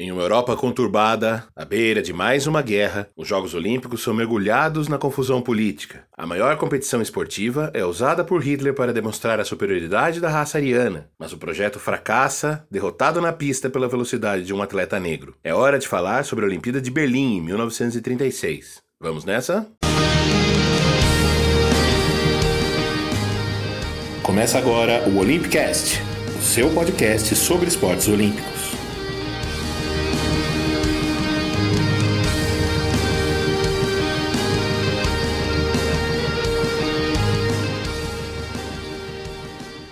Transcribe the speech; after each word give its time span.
Em 0.00 0.10
uma 0.10 0.22
Europa 0.22 0.56
conturbada, 0.56 1.44
à 1.54 1.62
beira 1.62 2.00
de 2.00 2.10
mais 2.10 2.46
uma 2.46 2.62
guerra, 2.62 3.06
os 3.14 3.28
Jogos 3.28 3.52
Olímpicos 3.52 4.02
são 4.02 4.14
mergulhados 4.14 4.88
na 4.88 4.96
confusão 4.96 5.42
política. 5.42 6.04
A 6.16 6.26
maior 6.26 6.56
competição 6.56 7.02
esportiva 7.02 7.70
é 7.74 7.84
usada 7.84 8.24
por 8.24 8.42
Hitler 8.42 8.72
para 8.72 8.94
demonstrar 8.94 9.38
a 9.38 9.44
superioridade 9.44 10.18
da 10.18 10.30
raça 10.30 10.56
ariana, 10.56 11.10
mas 11.18 11.34
o 11.34 11.36
projeto 11.36 11.78
fracassa, 11.78 12.66
derrotado 12.70 13.20
na 13.20 13.30
pista 13.30 13.68
pela 13.68 13.88
velocidade 13.88 14.42
de 14.42 14.54
um 14.54 14.62
atleta 14.62 14.98
negro. 14.98 15.34
É 15.44 15.52
hora 15.52 15.78
de 15.78 15.86
falar 15.86 16.24
sobre 16.24 16.46
a 16.46 16.48
Olimpíada 16.48 16.80
de 16.80 16.90
Berlim 16.90 17.36
em 17.36 17.42
1936. 17.42 18.80
Vamos 18.98 19.26
nessa? 19.26 19.66
Começa 24.22 24.56
agora 24.56 25.06
o 25.06 25.18
Olympicast, 25.18 26.00
o 26.38 26.42
seu 26.42 26.70
podcast 26.70 27.36
sobre 27.36 27.68
esportes 27.68 28.08
olímpicos. 28.08 28.59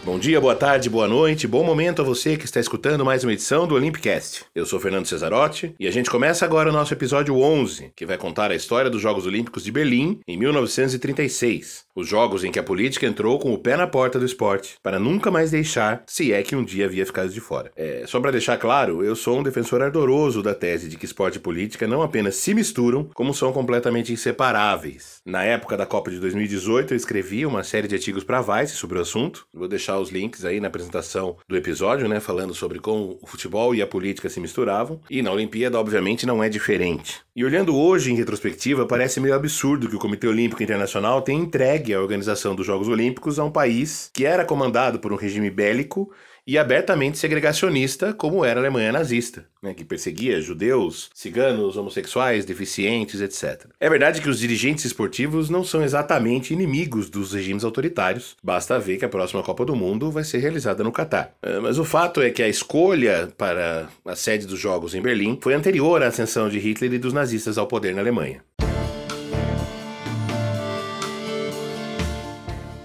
Bom 0.09 0.19
dia, 0.19 0.41
boa 0.41 0.55
tarde, 0.55 0.89
boa 0.89 1.07
noite, 1.07 1.47
bom 1.47 1.62
momento 1.62 2.01
a 2.01 2.05
você 2.05 2.39
que 2.39 2.47
está 2.47 2.59
escutando 2.59 3.05
mais 3.05 3.25
uma 3.25 3.33
edição 3.35 3.67
do 3.67 3.75
Olympicast. 3.75 4.47
Eu 4.55 4.65
sou 4.65 4.81
Fernando 4.81 5.05
Cesarotti 5.05 5.75
e 5.79 5.87
a 5.87 5.91
gente 5.91 6.09
começa 6.09 6.47
agora 6.47 6.71
o 6.71 6.73
nosso 6.73 6.95
episódio 6.95 7.39
11, 7.39 7.93
que 7.95 8.07
vai 8.07 8.17
contar 8.17 8.51
a 8.51 8.55
história 8.55 8.91
dos 8.91 9.03
Jogos 9.03 9.27
Olímpicos 9.27 9.62
de 9.62 9.71
Berlim 9.71 10.19
em 10.27 10.39
1936. 10.39 11.84
Os 11.95 12.09
jogos 12.09 12.43
em 12.43 12.51
que 12.51 12.59
a 12.59 12.62
política 12.62 13.07
entrou 13.07 13.39
com 13.39 13.53
o 13.53 13.59
pé 13.59 13.77
na 13.77 13.87
porta 13.87 14.19
do 14.19 14.25
esporte 14.25 14.77
para 14.83 14.98
nunca 14.98 15.31
mais 15.31 15.51
deixar, 15.51 16.05
se 16.07 16.33
é 16.33 16.43
que 16.43 16.56
um 16.56 16.65
dia 16.65 16.87
havia 16.87 17.05
ficado 17.05 17.29
de 17.29 17.41
fora. 17.41 17.70
É, 17.77 18.05
só 18.06 18.19
para 18.19 18.31
deixar 18.31 18.56
claro, 18.56 19.05
eu 19.05 19.15
sou 19.15 19.39
um 19.39 19.43
defensor 19.43 19.83
ardoroso 19.83 20.43
da 20.43 20.55
tese 20.55 20.89
de 20.89 20.97
que 20.97 21.05
esporte 21.05 21.37
e 21.37 21.41
política 21.41 21.87
não 21.87 22.01
apenas 22.01 22.37
se 22.37 22.55
misturam, 22.55 23.11
como 23.12 23.34
são 23.34 23.53
completamente 23.53 24.11
inseparáveis. 24.11 25.20
Na 25.27 25.45
época 25.45 25.77
da 25.77 25.84
Copa 25.84 26.11
de 26.11 26.19
2018, 26.19 26.95
eu 26.95 26.97
escrevi 26.97 27.45
uma 27.45 27.62
série 27.62 27.86
de 27.86 27.97
artigos 27.97 28.25
para 28.25 28.41
Vice 28.41 28.75
sobre 28.75 28.97
o 28.97 29.03
assunto. 29.03 29.47
Vou 29.53 29.69
deixar 29.69 29.98
os 30.01 30.09
os 30.09 30.11
links 30.11 30.45
aí 30.45 30.59
na 30.59 30.69
apresentação 30.69 31.37
do 31.47 31.57
episódio, 31.57 32.09
né? 32.09 32.19
Falando 32.19 32.55
sobre 32.55 32.81
como 32.81 33.19
o 33.23 33.27
futebol 33.27 33.75
e 33.75 33.83
a 33.83 33.87
política 33.87 34.29
se 34.29 34.41
misturavam. 34.41 35.01
E 35.09 35.23
na 35.23 35.31
Olimpíada, 35.31 35.79
obviamente, 35.79 36.27
não 36.27 36.43
é 36.43 36.49
diferente. 36.49 37.21
E 37.37 37.45
olhando 37.45 37.77
hoje 37.77 38.11
em 38.11 38.17
retrospectiva, 38.17 38.87
parece 38.87 39.21
meio 39.21 39.35
absurdo 39.35 39.89
que 39.89 39.95
o 39.95 39.99
Comitê 39.99 40.27
Olímpico 40.27 40.63
Internacional 40.63 41.23
tenha 41.23 41.41
entregue 41.41 41.95
a 41.95 42.01
organização 42.01 42.55
dos 42.55 42.67
Jogos 42.67 42.89
Olímpicos 42.89 43.39
a 43.39 43.45
um 43.45 43.51
país 43.51 44.11
que 44.13 44.25
era 44.25 44.45
comandado 44.45 44.99
por 44.99 45.13
um 45.13 45.17
regime 45.17 45.51
bélico 45.51 46.11
e 46.49 46.57
abertamente 46.57 47.19
segregacionista, 47.19 48.15
como 48.15 48.43
era 48.43 48.59
a 48.59 48.63
Alemanha 48.63 48.91
nazista, 48.91 49.45
né, 49.63 49.75
que 49.75 49.85
perseguia 49.85 50.41
judeus, 50.41 51.11
ciganos, 51.15 51.77
homossexuais, 51.77 52.47
deficientes, 52.47 53.21
etc. 53.21 53.67
É 53.79 53.91
verdade 53.91 54.23
que 54.23 54.31
os 54.31 54.39
dirigentes 54.39 54.87
esportivos 54.87 55.51
não 55.51 55.63
são 55.63 55.85
exatamente 55.85 56.55
inimigos 56.55 57.11
dos 57.11 57.35
regimes 57.35 57.65
autoritários, 57.65 58.35
basta 58.43 58.79
ver 58.79 58.97
que 58.97 59.05
a 59.05 59.11
próxima 59.11 59.43
Copa 59.43 59.63
do 59.67 59.77
Mundo 59.77 60.11
vai 60.11 60.25
ser 60.25 60.39
realizada 60.39 60.83
no 60.83 60.91
Catar. 60.91 61.35
É, 61.43 61.61
mas 61.61 61.79
o 61.79 61.85
fato 61.85 62.23
é 62.23 62.31
que 62.31 62.43
a 62.43 62.49
escolha 62.49 63.29
para 63.37 63.91
a 64.07 64.17
sede 64.17 64.47
dos 64.47 64.59
Jogos 64.59 64.95
em 64.95 65.03
Berlim 65.03 65.39
foi 65.43 65.53
anterior 65.53 66.03
à 66.03 66.07
ascensão 66.07 66.49
de 66.49 66.59
Hitler 66.59 66.95
e 66.95 66.99
dos 66.99 67.13
nazistas 67.13 67.59
ao 67.59 67.67
poder 67.67 67.95
na 67.95 68.01
Alemanha. 68.01 68.43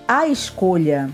A 0.06 0.28
escolha 0.28 1.10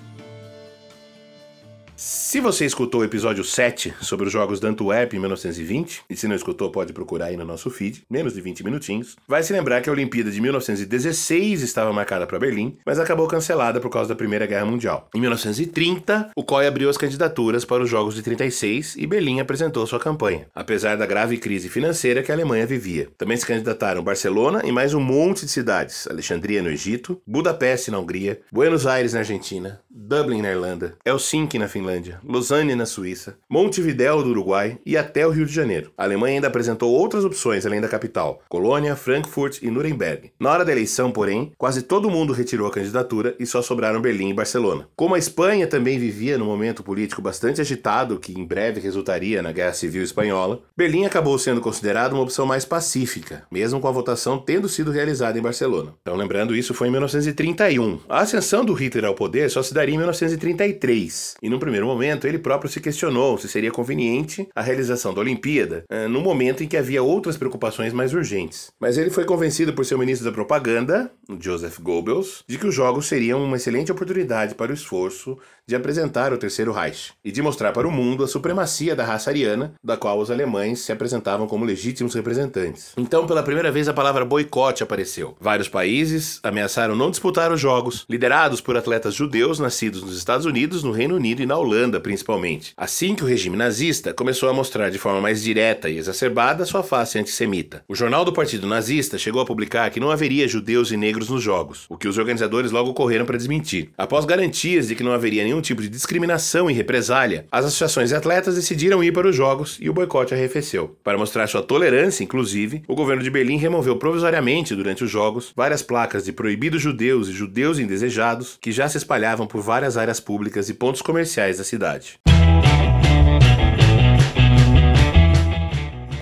se 1.99 2.39
você 2.39 2.65
escutou 2.65 3.01
o 3.01 3.03
episódio 3.03 3.43
7 3.43 3.93
sobre 3.99 4.27
os 4.27 4.31
Jogos 4.31 4.61
da 4.61 4.69
Antuérpia 4.69 5.17
em 5.17 5.19
1920, 5.19 6.03
e 6.09 6.15
se 6.15 6.29
não 6.29 6.35
escutou, 6.35 6.71
pode 6.71 6.93
procurar 6.93 7.25
aí 7.25 7.35
no 7.35 7.43
nosso 7.43 7.69
feed, 7.69 8.03
menos 8.09 8.33
de 8.33 8.39
20 8.39 8.63
minutinhos, 8.63 9.17
vai 9.27 9.43
se 9.43 9.51
lembrar 9.51 9.81
que 9.81 9.89
a 9.89 9.91
Olimpíada 9.91 10.31
de 10.31 10.39
1916 10.39 11.61
estava 11.61 11.91
marcada 11.91 12.25
para 12.25 12.39
Berlim, 12.39 12.77
mas 12.85 12.99
acabou 12.99 13.27
cancelada 13.27 13.81
por 13.81 13.89
causa 13.89 14.07
da 14.07 14.15
Primeira 14.15 14.45
Guerra 14.45 14.65
Mundial. 14.65 15.09
Em 15.13 15.19
1930, 15.19 16.31
o 16.33 16.41
COI 16.41 16.67
abriu 16.67 16.89
as 16.89 16.95
candidaturas 16.95 17.65
para 17.65 17.83
os 17.83 17.89
Jogos 17.89 18.15
de 18.15 18.21
36 18.21 18.95
e 18.95 19.05
Berlim 19.05 19.41
apresentou 19.41 19.85
sua 19.85 19.99
campanha, 19.99 20.47
apesar 20.55 20.95
da 20.95 21.05
grave 21.05 21.37
crise 21.37 21.67
financeira 21.67 22.23
que 22.23 22.31
a 22.31 22.35
Alemanha 22.35 22.65
vivia. 22.65 23.09
Também 23.17 23.35
se 23.35 23.45
candidataram 23.45 24.01
Barcelona 24.01 24.61
e 24.63 24.71
mais 24.71 24.93
um 24.93 25.01
monte 25.01 25.45
de 25.45 25.51
cidades: 25.51 26.07
Alexandria 26.07 26.63
no 26.63 26.69
Egito, 26.69 27.21
Budapeste 27.27 27.91
na 27.91 27.99
Hungria, 27.99 28.39
Buenos 28.49 28.87
Aires 28.87 29.11
na 29.11 29.19
Argentina, 29.19 29.81
Dublin 29.89 30.41
na 30.41 30.51
Irlanda, 30.51 30.95
Helsinki 31.03 31.59
na 31.59 31.67
Finlândia, 31.67 31.88
Lausanne 32.23 32.75
na 32.75 32.85
Suíça, 32.85 33.37
Montevidéu 33.49 34.21
do 34.21 34.29
Uruguai 34.29 34.77
e 34.85 34.95
até 34.95 35.25
o 35.25 35.31
Rio 35.31 35.45
de 35.45 35.53
Janeiro. 35.53 35.91
A 35.97 36.03
Alemanha 36.03 36.35
ainda 36.35 36.47
apresentou 36.47 36.91
outras 36.91 37.25
opções 37.25 37.65
além 37.65 37.81
da 37.81 37.87
capital, 37.87 38.41
Colônia, 38.47 38.95
Frankfurt 38.95 39.61
e 39.61 39.71
Nuremberg. 39.71 40.31
Na 40.39 40.51
hora 40.51 40.65
da 40.65 40.71
eleição, 40.71 41.11
porém, 41.11 41.51
quase 41.57 41.81
todo 41.81 42.09
mundo 42.09 42.33
retirou 42.33 42.67
a 42.67 42.71
candidatura 42.71 43.35
e 43.39 43.45
só 43.45 43.61
sobraram 43.61 44.01
Berlim 44.01 44.29
e 44.29 44.33
Barcelona. 44.33 44.87
Como 44.95 45.15
a 45.15 45.19
Espanha 45.19 45.67
também 45.67 45.97
vivia 45.97 46.37
num 46.37 46.45
momento 46.45 46.83
político 46.83 47.21
bastante 47.21 47.61
agitado 47.61 48.19
que 48.19 48.33
em 48.33 48.45
breve 48.45 48.79
resultaria 48.79 49.41
na 49.41 49.51
Guerra 49.51 49.73
Civil 49.73 50.03
Espanhola, 50.03 50.61
Berlim 50.75 51.05
acabou 51.05 51.37
sendo 51.37 51.61
considerada 51.61 52.13
uma 52.13 52.23
opção 52.23 52.45
mais 52.45 52.65
pacífica, 52.65 53.43
mesmo 53.51 53.79
com 53.79 53.87
a 53.87 53.91
votação 53.91 54.37
tendo 54.37 54.69
sido 54.69 54.91
realizada 54.91 55.37
em 55.37 55.41
Barcelona. 55.41 55.93
Então, 56.01 56.15
lembrando, 56.15 56.55
isso 56.55 56.73
foi 56.73 56.87
em 56.87 56.91
1931. 56.91 57.99
A 58.07 58.19
ascensão 58.19 58.63
do 58.63 58.73
Hitler 58.73 59.05
ao 59.05 59.15
poder 59.15 59.49
só 59.49 59.61
se 59.61 59.73
daria 59.73 59.95
em 59.95 59.97
1933. 59.97 61.35
E 61.41 61.49
num 61.49 61.59
primeiro 61.59 61.78
momento, 61.87 62.27
ele 62.27 62.37
próprio 62.39 62.69
se 62.69 62.79
questionou 62.79 63.37
se 63.37 63.47
seria 63.47 63.71
conveniente 63.71 64.47
a 64.55 64.61
realização 64.61 65.13
da 65.13 65.21
Olimpíada, 65.21 65.83
uh, 65.91 66.09
no 66.09 66.21
momento 66.21 66.63
em 66.63 66.67
que 66.67 66.77
havia 66.77 67.03
outras 67.03 67.37
preocupações 67.37 67.93
mais 67.93 68.13
urgentes. 68.13 68.71
Mas 68.79 68.97
ele 68.97 69.09
foi 69.09 69.25
convencido 69.25 69.73
por 69.73 69.85
seu 69.85 69.97
ministro 69.97 70.25
da 70.25 70.31
Propaganda, 70.31 71.11
Joseph 71.39 71.79
Goebbels, 71.79 72.43
de 72.47 72.57
que 72.57 72.67
os 72.67 72.75
Jogos 72.75 73.07
seriam 73.07 73.43
uma 73.43 73.57
excelente 73.57 73.91
oportunidade 73.91 74.55
para 74.55 74.71
o 74.71 74.75
esforço 74.75 75.37
de 75.69 75.75
apresentar 75.75 76.33
o 76.33 76.37
Terceiro 76.37 76.73
Reich 76.73 77.11
e 77.23 77.31
de 77.31 77.43
mostrar 77.43 77.71
para 77.71 77.87
o 77.87 77.91
mundo 77.91 78.23
a 78.23 78.27
supremacia 78.27 78.95
da 78.95 79.05
raça 79.05 79.29
ariana, 79.29 79.71
da 79.83 79.95
qual 79.95 80.19
os 80.19 80.31
alemães 80.31 80.79
se 80.79 80.91
apresentavam 80.91 81.45
como 81.45 81.63
legítimos 81.63 82.15
representantes. 82.15 82.93
Então, 82.97 83.27
pela 83.27 83.43
primeira 83.43 83.71
vez, 83.71 83.87
a 83.87 83.93
palavra 83.93 84.25
boicote 84.25 84.81
apareceu. 84.81 85.37
Vários 85.39 85.69
países 85.69 86.39
ameaçaram 86.41 86.95
não 86.95 87.11
disputar 87.11 87.51
os 87.51 87.61
Jogos, 87.61 88.03
liderados 88.09 88.61
por 88.61 88.75
atletas 88.75 89.13
judeus 89.13 89.59
nascidos 89.59 90.01
nos 90.01 90.17
Estados 90.17 90.47
Unidos, 90.47 90.81
no 90.81 90.91
Reino 90.91 91.15
Unido 91.15 91.43
e 91.43 91.45
na 91.45 91.55
Holanda, 91.55 91.99
principalmente. 91.99 92.73
Assim 92.75 93.13
que 93.13 93.23
o 93.23 93.27
regime 93.27 93.55
nazista 93.55 94.11
começou 94.11 94.49
a 94.49 94.53
mostrar 94.53 94.89
de 94.89 94.97
forma 94.97 95.21
mais 95.21 95.43
direta 95.43 95.87
e 95.87 95.97
exacerbada 95.97 96.65
sua 96.65 96.81
face 96.81 97.19
antissemita. 97.19 97.83
O 97.87 97.93
jornal 97.93 98.25
do 98.25 98.33
Partido 98.33 98.65
Nazista 98.65 99.19
chegou 99.19 99.39
a 99.39 99.45
publicar 99.45 99.91
que 99.91 99.99
não 99.99 100.09
haveria 100.09 100.47
judeus 100.47 100.91
e 100.91 100.97
negros 100.97 101.29
nos 101.29 101.43
Jogos, 101.43 101.85
o 101.89 101.97
que 101.97 102.07
os 102.07 102.17
organizadores 102.17 102.71
logo 102.71 102.93
correram 102.95 103.25
para 103.25 103.37
desmentir. 103.37 103.91
Após 103.95 104.25
garantias 104.25 104.87
de 104.87 104.95
que 104.95 105.03
não 105.03 105.11
haveria 105.11 105.43
nenhum 105.43 105.58
tipo 105.61 105.81
de 105.81 105.89
discriminação 105.89 106.69
e 106.69 106.73
represália, 106.73 107.45
as 107.51 107.65
associações 107.65 108.09
de 108.09 108.15
atletas 108.15 108.55
decidiram 108.55 109.03
ir 109.03 109.11
para 109.11 109.27
os 109.27 109.35
Jogos 109.35 109.77
e 109.79 109.89
o 109.89 109.93
boicote 109.93 110.33
arrefeceu. 110.33 110.97
Para 111.03 111.17
mostrar 111.17 111.47
sua 111.47 111.61
tolerância, 111.61 112.23
inclusive, 112.23 112.83
o 112.87 112.95
governo 112.95 113.23
de 113.23 113.29
Berlim 113.29 113.57
removeu 113.57 113.97
provisoriamente 113.97 114.75
durante 114.75 115.03
os 115.03 115.09
Jogos 115.09 115.53
várias 115.55 115.81
placas 115.81 116.25
de 116.25 116.31
proibidos 116.31 116.81
judeus 116.81 117.27
e 117.27 117.31
judeus 117.31 117.79
indesejados 117.79 118.57
que 118.61 118.71
já 118.71 118.87
se 118.87 118.97
espalhavam 118.97 119.47
por 119.47 119.61
várias 119.61 119.97
áreas 119.97 120.19
públicas 120.19 120.69
e 120.69 120.73
pontos 120.73 121.01
comerciais 121.01 121.57
da 121.57 121.63
cidade. 121.63 122.19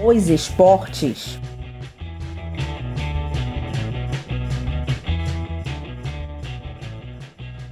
Os 0.03 0.29
esportes 0.29 1.37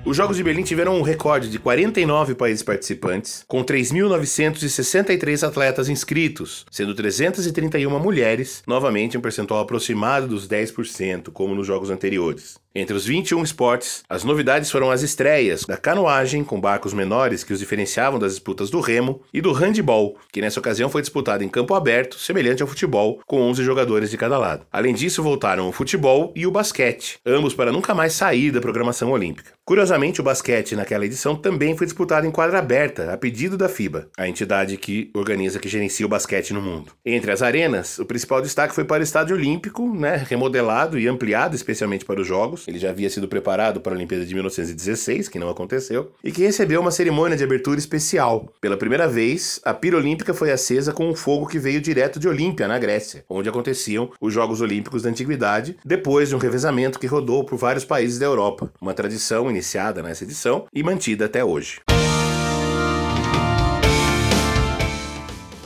Os 0.05 0.15
Jogos 0.15 0.37
de 0.37 0.43
Berlim 0.43 0.61
tiveram 0.61 0.95
um 0.95 1.01
recorde 1.01 1.49
de 1.49 1.57
49 1.57 2.35
países 2.35 2.61
participantes, 2.61 3.43
com 3.47 3.65
3.963 3.65 5.41
atletas 5.41 5.89
inscritos, 5.89 6.63
sendo 6.69 6.93
331 6.93 7.99
mulheres, 7.99 8.61
novamente 8.67 9.17
um 9.17 9.21
percentual 9.21 9.61
aproximado 9.61 10.27
dos 10.27 10.47
10%, 10.47 11.31
como 11.31 11.55
nos 11.55 11.65
jogos 11.65 11.89
anteriores. 11.89 12.63
Entre 12.77 12.93
os 12.93 13.05
21 13.05 13.41
esportes, 13.41 14.03
as 14.09 14.25
novidades 14.25 14.69
foram 14.69 14.91
as 14.91 15.01
estreias 15.01 15.63
da 15.63 15.77
canoagem 15.77 16.43
com 16.43 16.59
barcos 16.59 16.93
menores 16.93 17.41
que 17.41 17.53
os 17.53 17.59
diferenciavam 17.59 18.19
das 18.19 18.33
disputas 18.33 18.69
do 18.69 18.81
remo 18.81 19.21
e 19.33 19.39
do 19.39 19.53
handball, 19.53 20.17
que 20.29 20.41
nessa 20.41 20.59
ocasião 20.59 20.89
foi 20.89 21.01
disputado 21.01 21.41
em 21.41 21.47
campo 21.47 21.73
aberto, 21.73 22.19
semelhante 22.19 22.61
ao 22.61 22.67
futebol, 22.67 23.21
com 23.25 23.39
11 23.43 23.63
jogadores 23.63 24.09
de 24.09 24.17
cada 24.17 24.37
lado. 24.37 24.65
Além 24.69 24.93
disso, 24.93 25.23
voltaram 25.23 25.69
o 25.69 25.71
futebol 25.71 26.33
e 26.35 26.45
o 26.45 26.51
basquete, 26.51 27.17
ambos 27.25 27.53
para 27.53 27.71
nunca 27.71 27.95
mais 27.95 28.11
sair 28.11 28.51
da 28.51 28.59
programação 28.59 29.09
olímpica. 29.09 29.53
Curiosamente, 29.63 30.19
o 30.19 30.23
basquete 30.23 30.75
naquela 30.75 31.05
edição 31.05 31.33
também 31.33 31.77
foi 31.77 31.87
disputado 31.87 32.27
em 32.27 32.31
quadra 32.31 32.59
aberta, 32.59 33.13
a 33.13 33.17
pedido 33.17 33.57
da 33.57 33.69
FIBA, 33.69 34.09
a 34.17 34.27
entidade 34.27 34.75
que 34.75 35.09
organiza 35.15 35.59
que 35.59 35.69
gerencia 35.69 36.05
o 36.05 36.09
basquete 36.09 36.53
no 36.53 36.61
mundo. 36.61 36.91
Entre 37.05 37.31
as 37.31 37.41
arenas, 37.41 37.97
o 37.99 38.05
principal 38.05 38.41
destaque 38.41 38.75
foi 38.75 38.83
para 38.83 38.99
o 38.99 39.03
Estádio 39.03 39.35
Olímpico, 39.35 39.95
né, 39.95 40.23
remodelado 40.27 40.99
e 40.99 41.07
ampliado 41.07 41.55
especialmente 41.55 42.03
para 42.03 42.19
os 42.19 42.27
Jogos, 42.27 42.64
ele 42.67 42.79
já 42.79 42.89
havia 42.89 43.09
sido 43.09 43.27
preparado 43.27 43.81
para 43.81 43.93
a 43.93 43.95
Olimpíada 43.95 44.25
de 44.25 44.33
1916, 44.33 45.27
que 45.29 45.39
não 45.39 45.49
aconteceu, 45.49 46.11
e 46.23 46.31
que 46.31 46.43
recebeu 46.43 46.81
uma 46.81 46.91
cerimônia 46.91 47.37
de 47.37 47.43
abertura 47.43 47.79
especial. 47.79 48.47
Pela 48.59 48.77
primeira 48.77 49.07
vez, 49.07 49.59
a 49.63 49.73
pira 49.73 49.97
olímpica 49.97 50.33
foi 50.33 50.51
acesa 50.51 50.91
com 50.91 51.09
um 51.09 51.15
fogo 51.15 51.47
que 51.47 51.59
veio 51.59 51.81
direto 51.81 52.19
de 52.19 52.27
Olímpia, 52.27 52.67
na 52.67 52.77
Grécia, 52.77 53.23
onde 53.29 53.49
aconteciam 53.49 54.11
os 54.19 54.33
Jogos 54.33 54.61
Olímpicos 54.61 55.03
da 55.03 55.09
Antiguidade, 55.09 55.77
depois 55.85 56.29
de 56.29 56.35
um 56.35 56.39
revezamento 56.39 56.99
que 56.99 57.07
rodou 57.07 57.43
por 57.43 57.57
vários 57.57 57.85
países 57.85 58.19
da 58.19 58.25
Europa, 58.25 58.71
uma 58.81 58.93
tradição 58.93 59.49
iniciada 59.49 60.01
nessa 60.01 60.23
edição 60.23 60.65
e 60.73 60.83
mantida 60.83 61.25
até 61.25 61.43
hoje. 61.43 61.81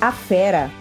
A 0.02 0.12
fera. 0.14 0.72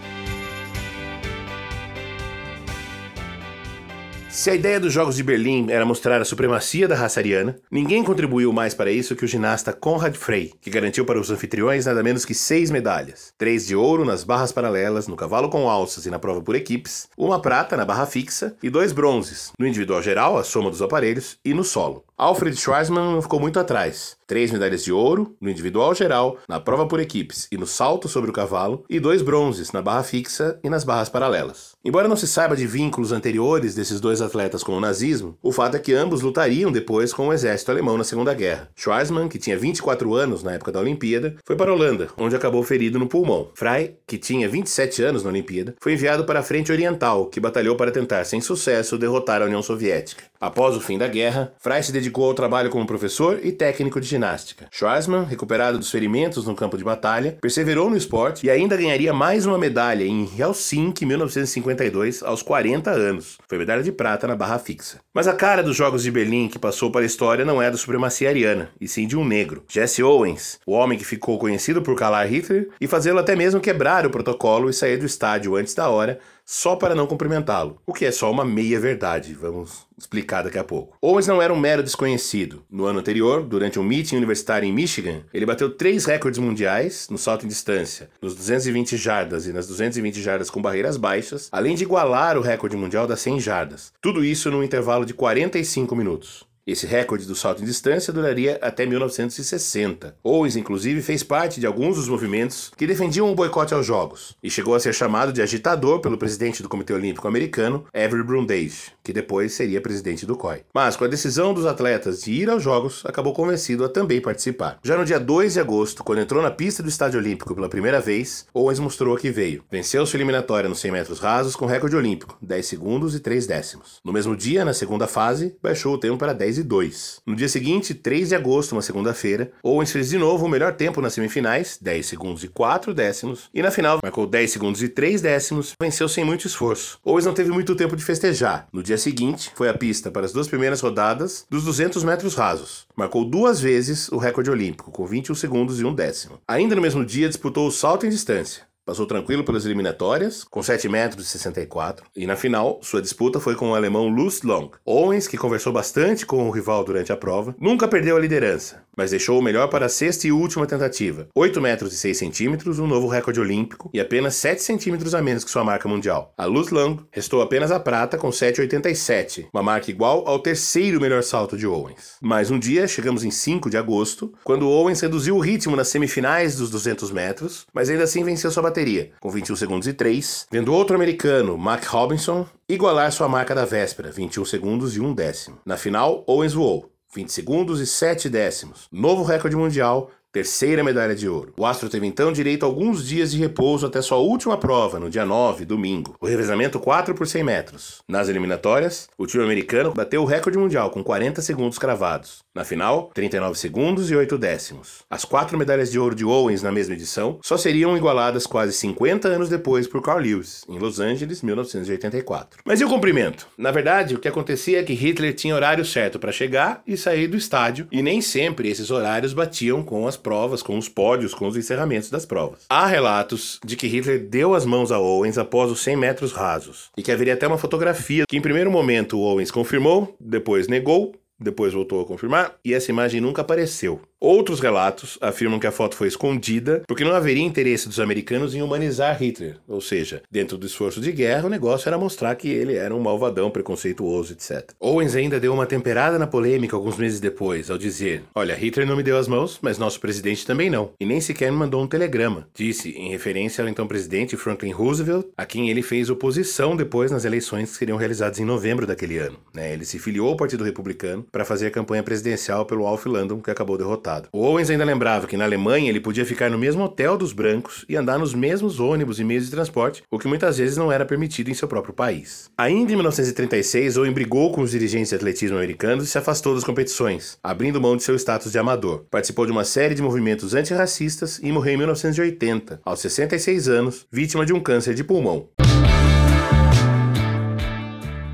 Se 4.38 4.50
a 4.50 4.54
ideia 4.54 4.78
dos 4.78 4.92
Jogos 4.92 5.16
de 5.16 5.24
Berlim 5.24 5.66
era 5.68 5.84
mostrar 5.84 6.22
a 6.22 6.24
supremacia 6.24 6.86
da 6.86 6.94
raça 6.94 7.18
ariana, 7.18 7.56
ninguém 7.68 8.04
contribuiu 8.04 8.52
mais 8.52 8.72
para 8.72 8.88
isso 8.88 9.16
que 9.16 9.24
o 9.24 9.26
ginasta 9.26 9.72
Konrad 9.72 10.14
Frey, 10.14 10.52
que 10.60 10.70
garantiu 10.70 11.04
para 11.04 11.18
os 11.18 11.28
anfitriões 11.28 11.86
nada 11.86 12.04
menos 12.04 12.24
que 12.24 12.32
seis 12.34 12.70
medalhas: 12.70 13.34
três 13.36 13.66
de 13.66 13.74
ouro 13.74 14.04
nas 14.04 14.22
barras 14.22 14.52
paralelas, 14.52 15.08
no 15.08 15.16
cavalo 15.16 15.48
com 15.48 15.68
alças 15.68 16.06
e 16.06 16.10
na 16.10 16.20
prova 16.20 16.40
por 16.40 16.54
equipes, 16.54 17.08
uma 17.18 17.42
prata 17.42 17.76
na 17.76 17.84
barra 17.84 18.06
fixa 18.06 18.54
e 18.62 18.70
dois 18.70 18.92
bronzes, 18.92 19.50
no 19.58 19.66
individual 19.66 20.00
geral, 20.00 20.38
a 20.38 20.44
soma 20.44 20.70
dos 20.70 20.82
aparelhos, 20.82 21.36
e 21.44 21.52
no 21.52 21.64
solo. 21.64 22.04
Alfred 22.20 22.56
Schwarzman 22.56 23.22
ficou 23.22 23.38
muito 23.38 23.60
atrás. 23.60 24.16
Três 24.26 24.50
medalhas 24.50 24.82
de 24.82 24.92
ouro 24.92 25.36
no 25.40 25.48
individual 25.48 25.94
geral, 25.94 26.36
na 26.48 26.58
prova 26.58 26.84
por 26.84 26.98
equipes 26.98 27.46
e 27.50 27.56
no 27.56 27.64
salto 27.64 28.08
sobre 28.08 28.28
o 28.28 28.32
cavalo, 28.32 28.84
e 28.90 28.98
dois 28.98 29.22
bronzes 29.22 29.70
na 29.70 29.80
barra 29.80 30.02
fixa 30.02 30.58
e 30.64 30.68
nas 30.68 30.82
barras 30.82 31.08
paralelas. 31.08 31.76
Embora 31.82 32.08
não 32.08 32.16
se 32.16 32.26
saiba 32.26 32.56
de 32.56 32.66
vínculos 32.66 33.12
anteriores 33.12 33.76
desses 33.76 34.00
dois 34.00 34.20
atletas 34.20 34.64
com 34.64 34.72
o 34.72 34.80
nazismo, 34.80 35.38
o 35.40 35.52
fato 35.52 35.76
é 35.76 35.78
que 35.78 35.94
ambos 35.94 36.20
lutariam 36.20 36.72
depois 36.72 37.12
com 37.12 37.28
o 37.28 37.32
exército 37.32 37.70
alemão 37.70 37.96
na 37.96 38.02
Segunda 38.02 38.34
Guerra. 38.34 38.68
Schwarzman, 38.74 39.28
que 39.28 39.38
tinha 39.38 39.56
24 39.56 40.12
anos 40.12 40.42
na 40.42 40.54
época 40.54 40.72
da 40.72 40.80
Olimpíada, 40.80 41.36
foi 41.46 41.54
para 41.54 41.70
a 41.70 41.74
Holanda, 41.74 42.08
onde 42.18 42.34
acabou 42.34 42.64
ferido 42.64 42.98
no 42.98 43.06
pulmão. 43.06 43.52
Frey, 43.54 43.96
que 44.06 44.18
tinha 44.18 44.48
27 44.48 45.04
anos 45.04 45.22
na 45.22 45.30
Olimpíada, 45.30 45.76
foi 45.80 45.92
enviado 45.92 46.24
para 46.24 46.40
a 46.40 46.42
Frente 46.42 46.72
Oriental, 46.72 47.26
que 47.26 47.38
batalhou 47.38 47.76
para 47.76 47.92
tentar, 47.92 48.24
sem 48.24 48.40
sucesso, 48.40 48.98
derrotar 48.98 49.40
a 49.40 49.46
União 49.46 49.62
Soviética. 49.62 50.24
Após 50.40 50.76
o 50.76 50.80
fim 50.80 50.98
da 50.98 51.08
guerra, 51.08 51.52
Frey 51.58 51.82
se 51.82 51.92
dedicou 51.92 52.07
ao 52.16 52.34
trabalho 52.34 52.70
como 52.70 52.86
professor 52.86 53.40
e 53.42 53.52
técnico 53.52 54.00
de 54.00 54.06
ginástica. 54.06 54.68
Schwarzman, 54.70 55.24
recuperado 55.24 55.78
dos 55.78 55.90
ferimentos 55.90 56.46
no 56.46 56.54
campo 56.54 56.76
de 56.76 56.84
batalha, 56.84 57.36
perseverou 57.40 57.90
no 57.90 57.96
esporte 57.96 58.46
e 58.46 58.50
ainda 58.50 58.76
ganharia 58.76 59.12
mais 59.12 59.46
uma 59.46 59.58
medalha 59.58 60.04
em 60.04 60.28
Helsinki 60.38 61.04
1952 61.04 62.22
aos 62.22 62.42
40 62.42 62.90
anos. 62.90 63.38
Foi 63.48 63.58
medalha 63.58 63.82
de 63.82 63.92
prata 63.92 64.26
na 64.26 64.36
barra 64.36 64.58
fixa. 64.58 64.98
Mas 65.14 65.28
a 65.28 65.34
cara 65.34 65.62
dos 65.62 65.76
Jogos 65.76 66.02
de 66.02 66.10
Berlim 66.10 66.48
que 66.48 66.58
passou 66.58 66.90
para 66.90 67.02
a 67.02 67.06
história 67.06 67.44
não 67.44 67.60
é 67.60 67.70
da 67.70 67.76
supremacia 67.76 68.28
ariana, 68.28 68.70
e 68.80 68.88
sim 68.88 69.06
de 69.06 69.16
um 69.16 69.24
negro, 69.24 69.64
Jesse 69.68 70.02
Owens, 70.02 70.58
o 70.66 70.72
homem 70.72 70.98
que 70.98 71.04
ficou 71.04 71.38
conhecido 71.38 71.82
por 71.82 71.96
calar 71.96 72.26
Hitler 72.26 72.68
e 72.80 72.86
fazê-lo 72.86 73.18
até 73.18 73.34
mesmo 73.34 73.60
quebrar 73.60 74.06
o 74.06 74.10
protocolo 74.10 74.70
e 74.70 74.72
sair 74.72 74.96
do 74.96 75.06
estádio 75.06 75.56
antes 75.56 75.74
da 75.74 75.88
hora 75.88 76.18
só 76.50 76.76
para 76.76 76.94
não 76.94 77.06
cumprimentá-lo, 77.06 77.78
o 77.84 77.92
que 77.92 78.06
é 78.06 78.10
só 78.10 78.30
uma 78.30 78.42
meia-verdade, 78.42 79.34
vamos 79.34 79.86
explicar 79.98 80.40
daqui 80.40 80.56
a 80.56 80.64
pouco. 80.64 80.96
Owens 80.98 81.26
não 81.26 81.42
era 81.42 81.52
um 81.52 81.60
mero 81.60 81.82
desconhecido. 81.82 82.62
No 82.70 82.86
ano 82.86 83.00
anterior, 83.00 83.42
durante 83.42 83.78
um 83.78 83.82
meeting 83.82 84.16
universitário 84.16 84.66
em 84.66 84.72
Michigan, 84.72 85.20
ele 85.34 85.44
bateu 85.44 85.68
três 85.68 86.06
recordes 86.06 86.38
mundiais 86.38 87.06
no 87.10 87.18
salto 87.18 87.44
em 87.44 87.48
distância, 87.48 88.08
nos 88.22 88.34
220 88.34 88.96
jardas 88.96 89.46
e 89.46 89.52
nas 89.52 89.66
220 89.66 90.22
jardas 90.22 90.48
com 90.48 90.62
barreiras 90.62 90.96
baixas, 90.96 91.50
além 91.52 91.74
de 91.74 91.84
igualar 91.84 92.38
o 92.38 92.42
recorde 92.42 92.78
mundial 92.78 93.06
das 93.06 93.20
100 93.20 93.40
jardas. 93.40 93.92
Tudo 94.00 94.24
isso 94.24 94.50
num 94.50 94.62
intervalo 94.62 95.04
de 95.04 95.12
45 95.12 95.94
minutos. 95.94 96.47
Esse 96.68 96.86
recorde 96.86 97.24
do 97.24 97.34
salto 97.34 97.62
em 97.62 97.64
distância 97.64 98.12
duraria 98.12 98.58
até 98.60 98.84
1960. 98.84 100.14
Owens, 100.22 100.54
inclusive, 100.54 101.00
fez 101.00 101.22
parte 101.22 101.60
de 101.60 101.66
alguns 101.66 101.96
dos 101.96 102.10
movimentos 102.10 102.70
que 102.76 102.86
defendiam 102.86 103.32
o 103.32 103.34
boicote 103.34 103.72
aos 103.72 103.86
Jogos 103.86 104.36
e 104.42 104.50
chegou 104.50 104.74
a 104.74 104.80
ser 104.80 104.92
chamado 104.92 105.32
de 105.32 105.40
agitador 105.40 106.00
pelo 106.00 106.18
presidente 106.18 106.62
do 106.62 106.68
Comitê 106.68 106.92
Olímpico 106.92 107.26
Americano, 107.26 107.86
Avery 107.94 108.22
Brundage, 108.22 108.92
que 109.02 109.14
depois 109.14 109.54
seria 109.54 109.80
presidente 109.80 110.26
do 110.26 110.36
COI. 110.36 110.60
Mas, 110.74 110.94
com 110.94 111.04
a 111.04 111.08
decisão 111.08 111.54
dos 111.54 111.64
atletas 111.64 112.20
de 112.20 112.32
ir 112.32 112.50
aos 112.50 112.62
Jogos, 112.62 113.02
acabou 113.06 113.32
convencido 113.32 113.82
a 113.82 113.88
também 113.88 114.20
participar. 114.20 114.78
Já 114.82 114.94
no 114.98 115.06
dia 115.06 115.18
2 115.18 115.54
de 115.54 115.60
agosto, 115.60 116.04
quando 116.04 116.20
entrou 116.20 116.42
na 116.42 116.50
pista 116.50 116.82
do 116.82 116.90
Estádio 116.90 117.18
Olímpico 117.18 117.54
pela 117.54 117.70
primeira 117.70 117.98
vez, 117.98 118.46
Owens 118.52 118.78
mostrou 118.78 119.16
que 119.16 119.30
veio. 119.30 119.64
Venceu 119.70 120.04
sua 120.04 120.18
eliminatória 120.18 120.68
nos 120.68 120.80
100 120.80 120.92
metros 120.92 121.18
rasos 121.18 121.56
com 121.56 121.64
recorde 121.64 121.96
olímpico, 121.96 122.36
10 122.42 122.66
segundos 122.66 123.14
e 123.14 123.20
3 123.20 123.46
décimos. 123.46 124.00
No 124.04 124.12
mesmo 124.12 124.36
dia, 124.36 124.66
na 124.66 124.74
segunda 124.74 125.06
fase, 125.06 125.56
baixou 125.62 125.94
o 125.94 125.98
tempo 125.98 126.18
para 126.18 126.34
10 126.34 126.57
e 126.58 126.62
2. 126.62 127.22
No 127.24 127.34
dia 127.34 127.48
seguinte, 127.48 127.94
3 127.94 128.28
de 128.28 128.34
agosto, 128.34 128.72
uma 128.72 128.82
segunda-feira, 128.82 129.50
Owens 129.62 129.92
fez 129.92 130.10
de 130.10 130.18
novo 130.18 130.44
o 130.44 130.48
melhor 130.48 130.74
tempo 130.74 131.00
nas 131.00 131.14
semifinais, 131.14 131.78
10 131.80 132.06
segundos 132.06 132.44
e 132.44 132.48
4 132.48 132.92
décimos, 132.92 133.48
e 133.54 133.62
na 133.62 133.70
final 133.70 133.98
marcou 134.02 134.26
10 134.26 134.50
segundos 134.50 134.82
e 134.82 134.88
3 134.88 135.22
décimos, 135.22 135.74
venceu 135.80 136.08
sem 136.08 136.24
muito 136.24 136.46
esforço. 136.46 136.98
Owens 137.04 137.24
não 137.24 137.34
teve 137.34 137.50
muito 137.50 137.74
tempo 137.74 137.96
de 137.96 138.04
festejar. 138.04 138.68
No 138.72 138.82
dia 138.82 138.98
seguinte, 138.98 139.50
foi 139.54 139.68
a 139.68 139.74
pista 139.74 140.10
para 140.10 140.26
as 140.26 140.32
duas 140.32 140.48
primeiras 140.48 140.80
rodadas 140.80 141.46
dos 141.48 141.64
200 141.64 142.04
metros 142.04 142.34
rasos. 142.34 142.86
Marcou 142.96 143.24
duas 143.24 143.60
vezes 143.60 144.08
o 144.10 144.18
recorde 144.18 144.50
olímpico, 144.50 144.90
com 144.90 145.06
21 145.06 145.34
segundos 145.34 145.80
e 145.80 145.84
um 145.84 145.94
décimo. 145.94 146.40
Ainda 146.46 146.74
no 146.74 146.82
mesmo 146.82 147.04
dia, 147.04 147.28
disputou 147.28 147.66
o 147.66 147.72
salto 147.72 148.04
em 148.04 148.10
distância. 148.10 148.67
Passou 148.88 149.04
tranquilo 149.04 149.44
pelas 149.44 149.66
eliminatórias, 149.66 150.44
com 150.44 150.62
7 150.62 150.88
metros 150.88 151.26
e 151.26 151.28
64, 151.28 152.06
e 152.16 152.26
na 152.26 152.36
final, 152.36 152.80
sua 152.80 153.02
disputa 153.02 153.38
foi 153.38 153.54
com 153.54 153.68
o 153.68 153.74
alemão 153.74 154.08
Lutz 154.08 154.40
Long. 154.40 154.70
Owens, 154.82 155.28
que 155.28 155.36
conversou 155.36 155.74
bastante 155.74 156.24
com 156.24 156.48
o 156.48 156.50
rival 156.50 156.82
durante 156.84 157.12
a 157.12 157.16
prova, 157.16 157.54
nunca 157.60 157.86
perdeu 157.86 158.16
a 158.16 158.18
liderança, 158.18 158.82
mas 158.96 159.10
deixou 159.10 159.38
o 159.38 159.42
melhor 159.42 159.68
para 159.68 159.84
a 159.84 159.88
sexta 159.90 160.26
e 160.26 160.32
última 160.32 160.66
tentativa. 160.66 161.28
8 161.34 161.60
metros 161.60 161.92
e 161.92 161.98
6 161.98 162.16
centímetros, 162.16 162.78
um 162.78 162.86
novo 162.86 163.08
recorde 163.08 163.38
olímpico, 163.38 163.90
e 163.92 164.00
apenas 164.00 164.36
7 164.36 164.62
centímetros 164.62 165.14
a 165.14 165.20
menos 165.20 165.44
que 165.44 165.50
sua 165.50 165.62
marca 165.62 165.86
mundial. 165.86 166.32
A 166.38 166.46
Lutz 166.46 166.70
Long 166.70 166.96
restou 167.10 167.42
apenas 167.42 167.70
a 167.70 167.78
prata 167.78 168.16
com 168.16 168.30
7,87, 168.30 169.48
uma 169.52 169.62
marca 169.62 169.90
igual 169.90 170.26
ao 170.26 170.38
terceiro 170.38 170.98
melhor 170.98 171.22
salto 171.22 171.58
de 171.58 171.66
Owens. 171.66 172.16
Mais 172.22 172.50
um 172.50 172.58
dia, 172.58 172.88
chegamos 172.88 173.22
em 173.22 173.30
5 173.30 173.68
de 173.68 173.76
agosto, 173.76 174.32
quando 174.42 174.66
Owens 174.66 175.02
reduziu 175.02 175.36
o 175.36 175.40
ritmo 175.40 175.76
nas 175.76 175.88
semifinais 175.88 176.56
dos 176.56 176.70
200 176.70 177.10
metros, 177.10 177.66
mas 177.74 177.90
ainda 177.90 178.04
assim 178.04 178.24
venceu 178.24 178.50
sua 178.50 178.62
bateria 178.62 178.77
bateria, 178.78 179.10
com 179.18 179.28
21 179.28 179.56
segundos 179.56 179.88
e 179.88 179.92
3, 179.92 180.46
vendo 180.50 180.72
outro 180.72 180.94
americano, 180.94 181.58
Mac 181.58 181.84
Robinson, 181.86 182.46
igualar 182.68 183.10
sua 183.10 183.28
marca 183.28 183.52
da 183.54 183.64
véspera, 183.64 184.12
21 184.12 184.44
segundos 184.44 184.96
e 184.96 185.00
1 185.00 185.14
décimo. 185.14 185.58
Na 185.66 185.76
final, 185.76 186.22
Owens 186.28 186.52
voou, 186.52 186.88
20 187.12 187.32
segundos 187.32 187.80
e 187.80 187.86
7 187.86 188.28
décimos. 188.28 188.86
Novo 188.92 189.24
recorde 189.24 189.56
mundial, 189.56 190.12
terceira 190.30 190.84
medalha 190.84 191.16
de 191.16 191.28
ouro. 191.28 191.54
O 191.58 191.66
astro 191.66 191.88
teve 191.88 192.06
então 192.06 192.30
direito 192.30 192.64
a 192.64 192.66
alguns 192.66 193.04
dias 193.04 193.32
de 193.32 193.38
repouso 193.38 193.86
até 193.86 194.00
sua 194.00 194.18
última 194.18 194.56
prova, 194.56 195.00
no 195.00 195.10
dia 195.10 195.24
9, 195.24 195.64
domingo. 195.64 196.14
O 196.20 196.26
revezamento 196.26 196.78
4 196.78 197.14
por 197.14 197.26
100 197.26 197.42
metros. 197.42 198.02
Nas 198.06 198.28
eliminatórias, 198.28 199.08
o 199.18 199.26
time 199.26 199.42
americano 199.42 199.92
bateu 199.92 200.22
o 200.22 200.26
recorde 200.26 200.58
mundial 200.58 200.90
com 200.90 201.02
40 201.02 201.42
segundos 201.42 201.78
cravados. 201.78 202.38
Na 202.58 202.64
final, 202.64 203.12
39 203.14 203.56
segundos 203.56 204.10
e 204.10 204.16
8 204.16 204.36
décimos. 204.36 205.04
As 205.08 205.24
quatro 205.24 205.56
medalhas 205.56 205.92
de 205.92 205.98
ouro 206.00 206.12
de 206.12 206.24
Owens 206.24 206.60
na 206.60 206.72
mesma 206.72 206.94
edição 206.94 207.38
só 207.40 207.56
seriam 207.56 207.96
igualadas 207.96 208.48
quase 208.48 208.72
50 208.72 209.28
anos 209.28 209.48
depois 209.48 209.86
por 209.86 210.02
Carl 210.02 210.18
Lewis, 210.18 210.64
em 210.68 210.76
Los 210.76 210.98
Angeles, 210.98 211.40
1984. 211.40 212.60
Mas 212.64 212.80
e 212.80 212.84
o 212.84 212.88
cumprimento? 212.88 213.46
Na 213.56 213.70
verdade, 213.70 214.16
o 214.16 214.18
que 214.18 214.26
acontecia 214.26 214.80
é 214.80 214.82
que 214.82 214.92
Hitler 214.92 215.34
tinha 215.34 215.54
horário 215.54 215.84
certo 215.84 216.18
para 216.18 216.32
chegar 216.32 216.82
e 216.84 216.96
sair 216.96 217.28
do 217.28 217.36
estádio, 217.36 217.86
e 217.92 218.02
nem 218.02 218.20
sempre 218.20 218.68
esses 218.68 218.90
horários 218.90 219.32
batiam 219.32 219.80
com 219.80 220.08
as 220.08 220.16
provas, 220.16 220.60
com 220.60 220.76
os 220.76 220.88
pódios, 220.88 221.34
com 221.34 221.46
os 221.46 221.56
encerramentos 221.56 222.10
das 222.10 222.26
provas. 222.26 222.64
Há 222.68 222.88
relatos 222.88 223.60
de 223.64 223.76
que 223.76 223.86
Hitler 223.86 224.26
deu 224.26 224.52
as 224.52 224.66
mãos 224.66 224.90
a 224.90 224.98
Owens 224.98 225.38
após 225.38 225.70
os 225.70 225.78
100 225.78 225.96
metros 225.96 226.32
rasos, 226.32 226.90
e 226.96 227.04
que 227.04 227.12
haveria 227.12 227.34
até 227.34 227.46
uma 227.46 227.56
fotografia 227.56 228.24
que 228.28 228.36
em 228.36 228.42
primeiro 228.42 228.68
momento 228.68 229.20
Owens 229.20 229.52
confirmou, 229.52 230.16
depois 230.18 230.66
negou, 230.66 231.14
depois 231.38 231.72
voltou 231.72 232.00
a 232.00 232.06
confirmar, 232.06 232.58
e 232.64 232.74
essa 232.74 232.90
imagem 232.90 233.20
nunca 233.20 233.42
apareceu. 233.42 234.00
Outros 234.20 234.58
relatos 234.58 235.16
afirmam 235.20 235.60
que 235.60 235.66
a 235.68 235.70
foto 235.70 235.94
foi 235.94 236.08
escondida 236.08 236.82
porque 236.88 237.04
não 237.04 237.14
haveria 237.14 237.44
interesse 237.44 237.86
dos 237.86 238.00
americanos 238.00 238.52
em 238.52 238.60
humanizar 238.60 239.16
Hitler, 239.16 239.58
ou 239.68 239.80
seja, 239.80 240.22
dentro 240.28 240.58
do 240.58 240.66
esforço 240.66 241.00
de 241.00 241.12
guerra, 241.12 241.46
o 241.46 241.50
negócio 241.50 241.88
era 241.88 241.96
mostrar 241.96 242.34
que 242.34 242.48
ele 242.48 242.74
era 242.74 242.92
um 242.92 242.98
malvadão, 242.98 243.48
preconceituoso, 243.48 244.32
etc. 244.32 244.72
Owens 244.80 245.14
ainda 245.14 245.38
deu 245.38 245.54
uma 245.54 245.66
temperada 245.66 246.18
na 246.18 246.26
polêmica 246.26 246.74
alguns 246.74 246.96
meses 246.96 247.20
depois, 247.20 247.70
ao 247.70 247.78
dizer: 247.78 248.24
Olha, 248.34 248.56
Hitler 248.56 248.88
não 248.88 248.96
me 248.96 249.04
deu 249.04 249.16
as 249.16 249.28
mãos, 249.28 249.60
mas 249.62 249.78
nosso 249.78 250.00
presidente 250.00 250.44
também 250.44 250.68
não, 250.68 250.90
e 250.98 251.06
nem 251.06 251.20
sequer 251.20 251.52
me 251.52 251.58
mandou 251.58 251.80
um 251.80 251.86
telegrama. 251.86 252.48
Disse, 252.52 252.90
em 252.90 253.10
referência 253.10 253.62
ao 253.62 253.68
então 253.68 253.86
presidente 253.86 254.36
Franklin 254.36 254.72
Roosevelt, 254.72 255.26
a 255.36 255.46
quem 255.46 255.70
ele 255.70 255.80
fez 255.80 256.10
oposição 256.10 256.74
depois 256.74 257.12
nas 257.12 257.24
eleições 257.24 257.70
que 257.70 257.76
seriam 257.76 257.96
realizadas 257.96 258.40
em 258.40 258.44
novembro 258.44 258.84
daquele 258.84 259.18
ano. 259.18 259.38
Né? 259.54 259.72
Ele 259.72 259.84
se 259.84 260.00
filiou 260.00 260.28
ao 260.28 260.36
Partido 260.36 260.64
Republicano 260.64 261.24
para 261.30 261.44
fazer 261.44 261.68
a 261.68 261.70
campanha 261.70 262.02
presidencial 262.02 262.66
pelo 262.66 262.84
Alf 262.84 263.06
Landon, 263.06 263.40
que 263.40 263.50
acabou 263.52 263.78
derrotado 263.78 264.07
derrotado. 264.08 264.28
O 264.32 264.40
Owens 264.40 264.70
ainda 264.70 264.84
lembrava 264.84 265.26
que 265.26 265.36
na 265.36 265.44
Alemanha 265.44 265.90
ele 265.90 266.00
podia 266.00 266.24
ficar 266.24 266.50
no 266.50 266.58
mesmo 266.58 266.82
hotel 266.82 267.16
dos 267.16 267.32
brancos 267.32 267.84
e 267.88 267.96
andar 267.96 268.18
nos 268.18 268.34
mesmos 268.34 268.80
ônibus 268.80 269.20
e 269.20 269.24
meios 269.24 269.44
de 269.44 269.50
transporte, 269.50 270.02
o 270.10 270.18
que 270.18 270.26
muitas 270.26 270.58
vezes 270.58 270.76
não 270.76 270.90
era 270.90 271.04
permitido 271.04 271.50
em 271.50 271.54
seu 271.54 271.68
próprio 271.68 271.94
país. 271.94 272.50
Ainda 272.56 272.92
em 272.92 272.96
1936, 272.96 273.96
Owen 273.96 274.12
brigou 274.12 274.52
com 274.52 274.62
os 274.62 274.70
dirigentes 274.70 275.10
de 275.10 275.14
atletismo 275.14 275.56
americanos 275.56 276.04
e 276.04 276.10
se 276.10 276.18
afastou 276.18 276.54
das 276.54 276.64
competições, 276.64 277.38
abrindo 277.42 277.80
mão 277.80 277.96
de 277.96 278.02
seu 278.02 278.16
status 278.16 278.50
de 278.50 278.58
amador. 278.58 279.04
Participou 279.10 279.44
de 279.44 279.52
uma 279.52 279.64
série 279.64 279.94
de 279.94 280.02
movimentos 280.02 280.54
antirracistas 280.54 281.38
e 281.42 281.52
morreu 281.52 281.74
em 281.74 281.78
1980, 281.78 282.80
aos 282.84 283.00
66 283.00 283.68
anos, 283.68 284.06
vítima 284.10 284.46
de 284.46 284.52
um 284.52 284.60
câncer 284.60 284.94
de 284.94 285.04
pulmão. 285.04 285.48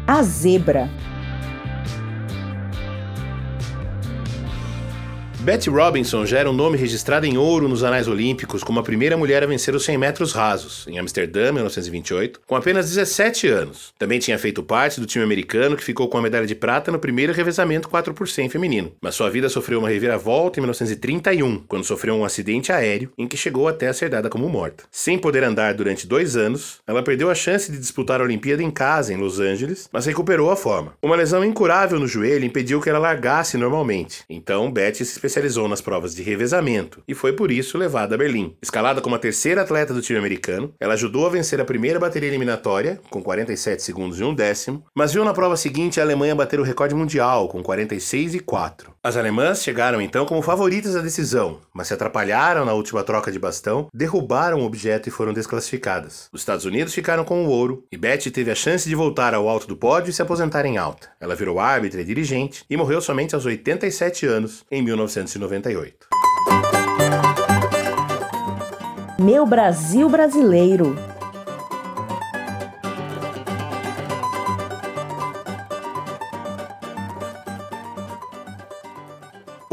A 0.07 0.23
zebra. 0.23 0.91
Betty 5.45 5.69
Robinson 5.69 6.25
já 6.25 6.39
era 6.39 6.49
um 6.49 6.55
nome 6.55 6.79
registrado 6.79 7.27
em 7.27 7.37
ouro 7.37 7.69
nos 7.69 7.85
anais 7.85 8.09
olímpicos 8.09 8.65
como 8.65 8.81
a 8.81 8.83
primeira 8.83 9.15
mulher 9.15 9.43
a 9.43 9.47
vencer 9.47 9.75
os 9.75 9.85
100 9.85 9.99
metros 9.99 10.33
rasos, 10.33 10.87
em 10.89 10.99
Amsterdã, 10.99 11.53
1928, 11.53 12.41
com 12.47 12.57
apenas 12.57 12.89
17 12.89 13.49
anos. 13.49 13.93
Também 13.99 14.19
tinha 14.19 14.39
feito 14.39 14.63
parte 14.63 14.99
do 14.99 15.07
time 15.07 15.23
americano 15.23 15.77
que 15.77 15.85
ficou 15.85 16.09
com 16.09 16.17
a 16.17 16.23
medalha 16.23 16.47
de 16.47 16.55
prata 16.55 16.91
no 16.91 16.99
primeiro 16.99 17.35
revezamento 17.35 17.91
4 17.91 18.15
por 18.15 18.27
100 18.27 18.49
feminino. 18.49 18.93
Mas 19.03 19.17
sua 19.17 19.29
vida 19.29 19.51
sofreu 19.51 19.81
uma 19.81 19.91
reviravolta 19.91 20.59
em 20.59 20.63
1931, 20.63 21.65
quando 21.69 21.85
sofreu 21.85 22.15
um 22.15 22.25
acidente 22.25 22.73
aéreo 22.73 23.13
em 23.19 23.29
que 23.29 23.37
chegou 23.37 23.69
até 23.69 23.89
a 23.89 23.93
ser 23.93 24.09
dada 24.09 24.31
como 24.31 24.49
morta. 24.49 24.85
Sem 24.91 25.19
poder 25.19 25.45
andar 25.45 25.75
durante 25.75 26.07
dois 26.07 26.39
anos, 26.39 26.79
ela 26.87 27.03
perdeu 27.03 27.29
a 27.29 27.35
chance 27.35 27.71
de 27.71 27.77
disputar 27.77 28.19
a 28.19 28.25
Olimpíada 28.25 28.63
em 28.63 28.71
casa, 28.71 29.13
em 29.13 29.19
Los 29.19 29.39
Angeles, 29.41 29.91
mas 29.93 30.07
recuperou 30.07 30.51
a 30.51 30.57
forma. 30.57 30.95
Uma 31.03 31.17
lesão 31.17 31.45
incurável 31.45 32.01
no 32.01 32.09
joelho 32.09 32.47
impediu 32.47 32.81
que 32.81 32.89
ela 32.89 32.99
largasse 32.99 33.59
normalmente. 33.59 34.25
Então, 34.31 34.73
Betty 34.73 35.05
se 35.05 35.21
especializou 35.35 35.69
nas 35.69 35.81
provas 35.81 36.15
de 36.15 36.23
revezamento 36.23 37.03
e 37.09 37.15
foi 37.15 37.33
por 37.33 37.51
isso 37.51 37.77
levada 37.77 38.15
a 38.15 38.19
Berlim. 38.19 38.57
Escalada 38.63 39.01
como 39.01 39.17
a 39.17 39.19
terceira 39.19 39.63
atleta 39.63 39.93
do 39.93 40.01
time 40.01 40.19
americano, 40.19 40.73
ela 40.79 40.95
ajudou 40.95 41.27
a 41.27 41.31
vencer 41.31 41.61
a 41.61 41.65
primeira 41.65 41.99
bateria 41.99 42.29
eliminatória, 42.29 43.01
com 43.11 43.23
47 43.23 43.83
segundos 43.83 44.21
e 44.21 44.25
um 44.25 44.35
décimo, 44.35 44.85
mas 44.95 45.13
viu 45.13 45.25
na 45.25 45.35
prova 45.35 45.57
seguinte 45.57 45.99
a 45.99 46.05
Alemanha 46.05 46.35
bater 46.35 46.61
o 46.61 46.63
recorde 46.63 46.95
mundial, 46.95 47.49
com 47.49 47.63
46 47.63 48.35
e 48.35 48.41
4. 48.41 48.95
As 49.03 49.17
alemãs 49.17 49.63
chegaram 49.63 50.01
então 50.01 50.25
como 50.25 50.41
favoritas 50.41 50.95
à 50.95 51.01
decisão, 51.01 51.61
mas 51.75 51.89
se 51.89 51.95
atrapalharam 51.95 52.65
na 52.65 52.73
última 52.73 53.03
troca 53.03 53.33
de 53.33 53.39
bastão, 53.39 53.89
derrubaram 53.93 54.61
o 54.61 54.65
objeto 54.65 55.09
e 55.09 55.13
foram 55.13 55.33
desclassificadas. 55.33 56.29
Os 56.33 56.41
Estados 56.41 56.65
Unidos 56.65 56.95
ficaram 56.95 57.25
com 57.25 57.45
o 57.45 57.49
ouro 57.49 57.85
e 57.91 57.97
Betty 57.97 58.31
teve 58.31 58.51
a 58.51 58.55
chance 58.55 58.89
de 58.89 58.95
voltar 58.95 59.35
ao 59.35 59.49
alto 59.49 59.67
do 59.67 59.77
pódio 59.77 60.11
e 60.11 60.13
se 60.13 60.23
aposentar 60.23 60.65
em 60.65 60.79
alta. 60.79 61.09
Ela 61.21 61.35
virou 61.35 61.59
árbitra 61.59 62.01
e 62.01 62.05
dirigente 62.05 62.65
e 62.71 62.77
morreu 62.77 63.01
somente 63.01 63.35
aos 63.35 63.45
87 63.45 64.27
anos, 64.27 64.65
em 64.71 64.81
1990. 64.81 65.24
1998. 65.25 66.07
Meu 69.19 69.47
Brasil 69.47 70.09
brasileiro. 70.09 71.14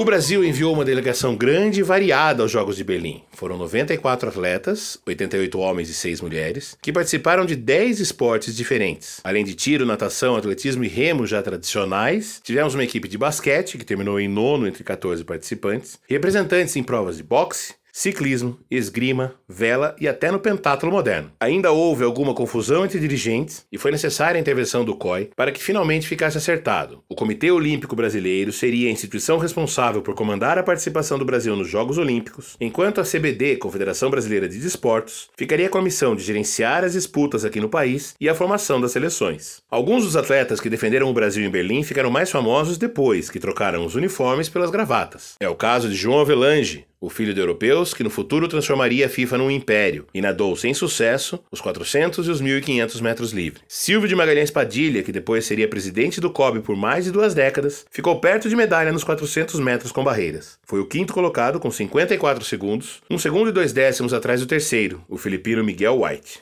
O 0.01 0.03
Brasil 0.03 0.43
enviou 0.43 0.73
uma 0.73 0.83
delegação 0.83 1.35
grande 1.35 1.79
e 1.79 1.83
variada 1.83 2.41
aos 2.41 2.51
Jogos 2.51 2.75
de 2.75 2.83
Berlim. 2.83 3.21
Foram 3.33 3.55
94 3.55 4.29
atletas, 4.29 4.97
88 5.05 5.59
homens 5.59 5.89
e 5.91 5.93
6 5.93 6.21
mulheres, 6.21 6.75
que 6.81 6.91
participaram 6.91 7.45
de 7.45 7.55
10 7.55 7.99
esportes 7.99 8.55
diferentes. 8.55 9.21
Além 9.23 9.45
de 9.45 9.53
tiro, 9.53 9.85
natação, 9.85 10.35
atletismo 10.35 10.83
e 10.83 10.87
remo 10.87 11.27
já 11.27 11.39
tradicionais, 11.43 12.41
tivemos 12.43 12.73
uma 12.73 12.83
equipe 12.83 13.07
de 13.07 13.15
basquete, 13.15 13.77
que 13.77 13.85
terminou 13.85 14.19
em 14.19 14.27
nono 14.27 14.65
entre 14.65 14.83
14 14.83 15.23
participantes, 15.23 15.99
representantes 16.09 16.75
em 16.75 16.81
provas 16.81 17.17
de 17.17 17.23
boxe, 17.23 17.75
ciclismo, 17.91 18.59
esgrima, 18.69 19.35
vela 19.47 19.95
e 19.99 20.07
até 20.07 20.31
no 20.31 20.39
pentátulo 20.39 20.91
moderno. 20.91 21.31
Ainda 21.39 21.71
houve 21.71 22.03
alguma 22.03 22.33
confusão 22.33 22.85
entre 22.85 22.99
dirigentes 22.99 23.65
e 23.71 23.77
foi 23.77 23.91
necessária 23.91 24.37
a 24.37 24.41
intervenção 24.41 24.85
do 24.85 24.95
COI 24.95 25.31
para 25.35 25.51
que 25.51 25.63
finalmente 25.63 26.07
ficasse 26.07 26.37
acertado. 26.37 27.03
O 27.09 27.15
Comitê 27.15 27.51
Olímpico 27.51 27.95
Brasileiro 27.95 28.51
seria 28.51 28.87
a 28.87 28.91
instituição 28.91 29.37
responsável 29.37 30.01
por 30.01 30.15
comandar 30.15 30.57
a 30.57 30.63
participação 30.63 31.17
do 31.17 31.25
Brasil 31.25 31.55
nos 31.55 31.67
Jogos 31.67 31.97
Olímpicos, 31.97 32.55
enquanto 32.59 33.01
a 33.01 33.03
CBD, 33.03 33.57
Confederação 33.57 34.09
Brasileira 34.09 34.47
de 34.47 34.57
Desportos, 34.57 35.29
ficaria 35.37 35.69
com 35.69 35.77
a 35.77 35.81
missão 35.81 36.15
de 36.15 36.23
gerenciar 36.23 36.83
as 36.83 36.93
disputas 36.93 37.43
aqui 37.43 37.59
no 37.59 37.69
país 37.69 38.15
e 38.19 38.29
a 38.29 38.35
formação 38.35 38.79
das 38.79 38.91
seleções. 38.91 39.61
Alguns 39.69 40.03
dos 40.03 40.15
atletas 40.15 40.59
que 40.59 40.69
defenderam 40.69 41.09
o 41.09 41.13
Brasil 41.13 41.45
em 41.45 41.49
Berlim 41.49 41.83
ficaram 41.83 42.09
mais 42.09 42.31
famosos 42.31 42.77
depois 42.77 43.29
que 43.29 43.39
trocaram 43.39 43.85
os 43.85 43.95
uniformes 43.95 44.49
pelas 44.49 44.69
gravatas. 44.69 45.35
É 45.39 45.49
o 45.49 45.55
caso 45.55 45.89
de 45.89 45.95
João 45.95 46.21
Avelange, 46.21 46.85
o 47.01 47.09
filho 47.09 47.33
de 47.33 47.39
europeus 47.39 47.95
que 47.95 48.03
no 48.03 48.11
futuro 48.11 48.47
transformaria 48.47 49.07
a 49.07 49.09
FIFA 49.09 49.39
num 49.39 49.49
império 49.49 50.05
e 50.13 50.21
nadou 50.21 50.55
sem 50.55 50.71
sucesso 50.71 51.43
os 51.51 51.59
400 51.59 52.27
e 52.27 52.29
os 52.29 52.39
1500 52.39 53.01
metros 53.01 53.31
livre. 53.31 53.61
Silvio 53.67 54.07
de 54.07 54.15
Magalhães 54.15 54.51
Padilha, 54.51 55.01
que 55.01 55.11
depois 55.11 55.45
seria 55.45 55.67
presidente 55.67 56.21
do 56.21 56.29
COB 56.29 56.59
por 56.59 56.75
mais 56.75 57.05
de 57.05 57.11
duas 57.11 57.33
décadas, 57.33 57.85
ficou 57.89 58.19
perto 58.19 58.47
de 58.47 58.55
medalha 58.55 58.91
nos 58.91 59.03
400 59.03 59.59
metros 59.59 59.91
com 59.91 60.03
barreiras. 60.03 60.59
Foi 60.63 60.79
o 60.79 60.85
quinto 60.85 61.11
colocado 61.11 61.59
com 61.59 61.71
54 61.71 62.45
segundos, 62.45 63.01
um 63.09 63.17
segundo 63.17 63.49
e 63.49 63.53
dois 63.53 63.73
décimos 63.73 64.13
atrás 64.13 64.39
do 64.39 64.45
terceiro, 64.45 65.03
o 65.09 65.17
filipino 65.17 65.63
Miguel 65.63 66.03
White. 66.03 66.39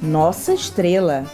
Nossa 0.00 0.54
estrela. 0.54 1.24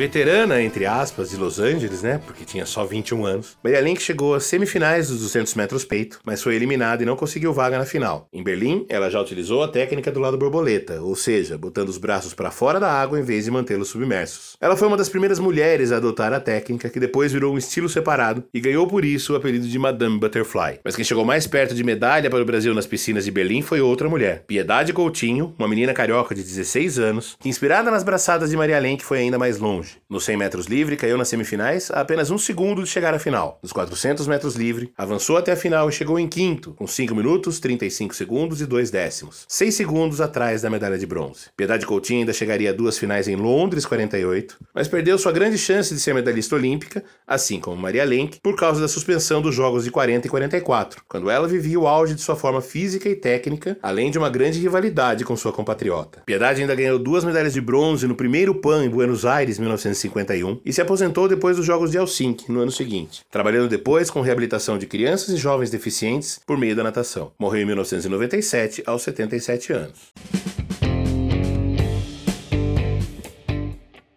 Veterana, 0.00 0.62
entre 0.62 0.86
aspas, 0.86 1.28
de 1.28 1.36
Los 1.36 1.58
Angeles, 1.58 2.00
né? 2.00 2.18
Porque 2.24 2.42
tinha 2.42 2.64
só 2.64 2.86
21 2.86 3.26
anos. 3.26 3.58
Maria 3.62 3.82
Link 3.82 4.00
chegou 4.00 4.34
às 4.34 4.44
semifinais 4.44 5.08
dos 5.08 5.20
200 5.20 5.54
metros 5.54 5.84
peito, 5.84 6.18
mas 6.24 6.42
foi 6.42 6.54
eliminada 6.54 7.02
e 7.02 7.06
não 7.06 7.16
conseguiu 7.16 7.52
vaga 7.52 7.76
na 7.76 7.84
final. 7.84 8.26
Em 8.32 8.42
Berlim, 8.42 8.86
ela 8.88 9.10
já 9.10 9.20
utilizou 9.20 9.62
a 9.62 9.68
técnica 9.68 10.10
do 10.10 10.18
lado 10.18 10.38
borboleta, 10.38 11.02
ou 11.02 11.14
seja, 11.14 11.58
botando 11.58 11.90
os 11.90 11.98
braços 11.98 12.32
para 12.32 12.50
fora 12.50 12.80
da 12.80 12.90
água 12.90 13.20
em 13.20 13.22
vez 13.22 13.44
de 13.44 13.50
mantê-los 13.50 13.88
submersos. 13.88 14.56
Ela 14.58 14.74
foi 14.74 14.88
uma 14.88 14.96
das 14.96 15.10
primeiras 15.10 15.38
mulheres 15.38 15.92
a 15.92 15.98
adotar 15.98 16.32
a 16.32 16.40
técnica, 16.40 16.88
que 16.88 16.98
depois 16.98 17.30
virou 17.30 17.52
um 17.52 17.58
estilo 17.58 17.86
separado 17.86 18.42
e 18.54 18.58
ganhou 18.58 18.86
por 18.86 19.04
isso 19.04 19.34
o 19.34 19.36
apelido 19.36 19.68
de 19.68 19.78
Madame 19.78 20.18
Butterfly. 20.18 20.80
Mas 20.82 20.96
quem 20.96 21.04
chegou 21.04 21.26
mais 21.26 21.46
perto 21.46 21.74
de 21.74 21.84
medalha 21.84 22.30
para 22.30 22.40
o 22.40 22.46
Brasil 22.46 22.72
nas 22.72 22.86
piscinas 22.86 23.26
de 23.26 23.30
Berlim 23.30 23.60
foi 23.60 23.82
outra 23.82 24.08
mulher, 24.08 24.44
Piedade 24.46 24.94
Coutinho, 24.94 25.54
uma 25.58 25.68
menina 25.68 25.92
carioca 25.92 26.34
de 26.34 26.42
16 26.42 26.98
anos, 26.98 27.36
que 27.38 27.50
inspirada 27.50 27.90
nas 27.90 28.02
braçadas 28.02 28.48
de 28.48 28.56
Maria 28.56 28.78
Lenk 28.78 29.04
foi 29.04 29.18
ainda 29.18 29.38
mais 29.38 29.58
longe 29.58 29.89
longe. 29.90 30.00
Nos 30.08 30.24
100 30.24 30.36
metros 30.36 30.66
livre, 30.66 30.96
caiu 30.96 31.16
nas 31.16 31.28
semifinais 31.28 31.90
a 31.90 32.00
apenas 32.00 32.30
um 32.30 32.38
segundo 32.38 32.82
de 32.82 32.88
chegar 32.88 33.14
à 33.14 33.18
final. 33.18 33.58
Nos 33.62 33.72
400 33.72 34.26
metros 34.26 34.56
livre, 34.56 34.92
avançou 34.96 35.36
até 35.36 35.52
a 35.52 35.56
final 35.56 35.88
e 35.88 35.92
chegou 35.92 36.18
em 36.18 36.28
quinto, 36.28 36.72
com 36.74 36.86
5 36.86 37.14
minutos, 37.14 37.60
35 37.60 38.14
segundos 38.14 38.60
e 38.60 38.66
2 38.66 38.90
décimos. 38.90 39.44
6 39.48 39.74
segundos 39.74 40.20
atrás 40.20 40.62
da 40.62 40.70
medalha 40.70 40.98
de 40.98 41.06
bronze. 41.06 41.46
Piedade 41.56 41.86
Coutinho 41.86 42.20
ainda 42.20 42.32
chegaria 42.32 42.70
a 42.70 42.72
duas 42.72 42.98
finais 42.98 43.28
em 43.28 43.36
Londres 43.36 43.86
48, 43.86 44.56
mas 44.74 44.88
perdeu 44.88 45.18
sua 45.18 45.32
grande 45.32 45.58
chance 45.58 45.94
de 45.94 46.00
ser 46.00 46.14
medalhista 46.14 46.56
olímpica, 46.56 47.04
assim 47.26 47.60
como 47.60 47.80
Maria 47.80 48.04
Lenk, 48.04 48.40
por 48.42 48.56
causa 48.56 48.80
da 48.80 48.88
suspensão 48.88 49.40
dos 49.40 49.54
Jogos 49.54 49.84
de 49.84 49.90
40 49.90 50.26
e 50.26 50.30
44, 50.30 51.02
quando 51.08 51.30
ela 51.30 51.46
vivia 51.46 51.78
o 51.78 51.86
auge 51.86 52.14
de 52.14 52.20
sua 52.20 52.36
forma 52.36 52.60
física 52.60 53.08
e 53.08 53.14
técnica, 53.14 53.78
além 53.82 54.10
de 54.10 54.18
uma 54.18 54.28
grande 54.28 54.58
rivalidade 54.58 55.24
com 55.24 55.36
sua 55.36 55.52
compatriota. 55.52 56.22
Piedade 56.26 56.60
ainda 56.60 56.74
ganhou 56.74 56.98
duas 56.98 57.24
medalhas 57.24 57.52
de 57.52 57.60
bronze 57.60 58.06
no 58.06 58.14
primeiro 58.14 58.54
PAN 58.54 58.84
em 58.84 58.88
Buenos 58.88 59.24
Aires, 59.24 59.58
1951 59.70 60.60
e 60.64 60.72
se 60.72 60.80
aposentou 60.80 61.28
depois 61.28 61.56
dos 61.56 61.66
Jogos 61.66 61.90
de 61.90 61.98
Helsinki, 61.98 62.50
no 62.50 62.60
ano 62.60 62.70
seguinte, 62.70 63.22
trabalhando 63.30 63.68
depois 63.68 64.10
com 64.10 64.20
reabilitação 64.20 64.78
de 64.78 64.86
crianças 64.86 65.30
e 65.30 65.36
jovens 65.36 65.70
deficientes 65.70 66.40
por 66.46 66.58
meio 66.58 66.76
da 66.76 66.82
natação. 66.82 67.32
Morreu 67.38 67.62
em 67.62 67.66
1997, 67.66 68.82
aos 68.86 69.02
77 69.02 69.72
anos. 69.72 70.12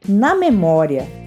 Na 0.07 0.35
memória 0.35 1.22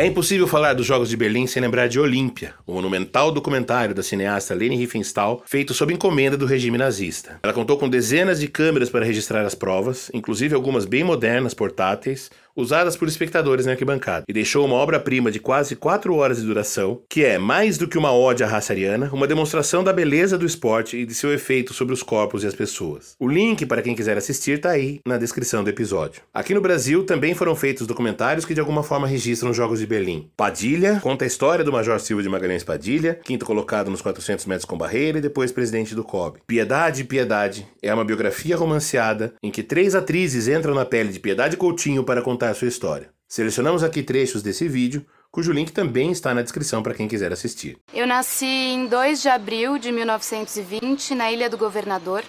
É 0.00 0.06
impossível 0.06 0.48
falar 0.48 0.72
dos 0.72 0.86
Jogos 0.86 1.10
de 1.10 1.16
Berlim 1.18 1.46
sem 1.46 1.60
lembrar 1.60 1.86
de 1.86 2.00
Olímpia, 2.00 2.54
o 2.66 2.72
monumental 2.72 3.30
documentário 3.30 3.94
da 3.94 4.02
cineasta 4.02 4.54
Leni 4.54 4.74
Riefenstahl, 4.74 5.42
feito 5.44 5.74
sob 5.74 5.92
encomenda 5.92 6.38
do 6.38 6.46
regime 6.46 6.78
nazista. 6.78 7.38
Ela 7.42 7.52
contou 7.52 7.76
com 7.76 7.86
dezenas 7.86 8.40
de 8.40 8.48
câmeras 8.48 8.88
para 8.88 9.04
registrar 9.04 9.44
as 9.44 9.54
provas, 9.54 10.10
inclusive 10.14 10.54
algumas 10.54 10.86
bem 10.86 11.04
modernas, 11.04 11.52
portáteis, 11.52 12.30
usadas 12.56 12.96
por 12.96 13.08
espectadores 13.08 13.66
na 13.66 13.72
arquibancada, 13.72 14.24
e 14.28 14.32
deixou 14.32 14.64
uma 14.64 14.76
obra-prima 14.76 15.30
de 15.30 15.38
quase 15.38 15.76
4 15.76 16.14
horas 16.14 16.40
de 16.40 16.46
duração, 16.46 17.02
que 17.08 17.24
é 17.24 17.38
mais 17.38 17.78
do 17.78 17.88
que 17.88 17.98
uma 17.98 18.12
ode 18.12 18.42
à 18.44 18.46
raça 18.46 18.72
ariana, 18.72 19.10
uma 19.12 19.26
demonstração 19.26 19.82
da 19.82 19.92
beleza 19.92 20.36
do 20.36 20.46
esporte 20.46 20.96
e 20.96 21.06
de 21.06 21.14
seu 21.14 21.32
efeito 21.32 21.72
sobre 21.72 21.94
os 21.94 22.02
corpos 22.02 22.44
e 22.44 22.46
as 22.46 22.54
pessoas. 22.54 23.14
O 23.18 23.28
link 23.28 23.66
para 23.66 23.82
quem 23.82 23.94
quiser 23.94 24.16
assistir 24.16 24.58
está 24.58 24.70
aí 24.70 25.00
na 25.06 25.16
descrição 25.16 25.62
do 25.62 25.70
episódio. 25.70 26.22
Aqui 26.32 26.54
no 26.54 26.60
Brasil 26.60 27.04
também 27.04 27.34
foram 27.34 27.54
feitos 27.54 27.86
documentários 27.86 28.44
que 28.44 28.54
de 28.54 28.60
alguma 28.60 28.82
forma 28.82 29.06
registram 29.06 29.50
os 29.50 29.56
Jogos 29.56 29.78
de 29.78 29.86
Berlim. 29.86 30.30
Padilha 30.36 31.00
conta 31.02 31.24
a 31.24 31.28
história 31.28 31.64
do 31.64 31.72
Major 31.72 31.98
Silva 32.00 32.22
de 32.22 32.28
Magalhães 32.28 32.64
Padilha, 32.64 33.20
quinto 33.24 33.46
colocado 33.46 33.90
nos 33.90 34.02
400 34.02 34.46
metros 34.46 34.64
com 34.64 34.76
barreira 34.76 35.18
e 35.18 35.20
depois 35.20 35.52
presidente 35.52 35.94
do 35.94 36.04
COB. 36.04 36.40
Piedade, 36.46 37.04
Piedade 37.04 37.66
é 37.82 37.92
uma 37.92 38.04
biografia 38.04 38.56
romanceada 38.56 39.34
em 39.42 39.50
que 39.50 39.62
três 39.62 39.94
atrizes 39.94 40.48
entram 40.48 40.74
na 40.74 40.84
pele 40.84 41.12
de 41.12 41.20
Piedade 41.20 41.56
Coutinho 41.56 42.04
para 42.04 42.22
contar 42.22 42.39
sua 42.54 42.68
história. 42.68 43.10
Selecionamos 43.28 43.82
aqui 43.84 44.02
trechos 44.02 44.42
desse 44.42 44.68
vídeo, 44.68 45.06
cujo 45.30 45.52
link 45.52 45.70
também 45.70 46.10
está 46.10 46.34
na 46.34 46.42
descrição 46.42 46.82
para 46.82 46.94
quem 46.94 47.06
quiser 47.06 47.32
assistir. 47.32 47.78
Eu 47.94 48.06
nasci 48.06 48.46
em 48.46 48.86
2 48.86 49.22
de 49.22 49.28
abril 49.28 49.78
de 49.78 49.92
1920 49.92 51.14
na 51.14 51.30
Ilha 51.30 51.48
do 51.48 51.56
Governador. 51.56 52.24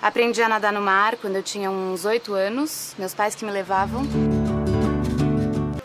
Aprendi 0.00 0.42
a 0.42 0.48
nadar 0.48 0.72
no 0.72 0.80
mar 0.80 1.16
quando 1.16 1.36
eu 1.36 1.42
tinha 1.42 1.70
uns 1.70 2.06
8 2.06 2.32
anos, 2.32 2.94
meus 2.98 3.12
pais 3.12 3.34
que 3.34 3.44
me 3.44 3.50
levavam. 3.50 4.02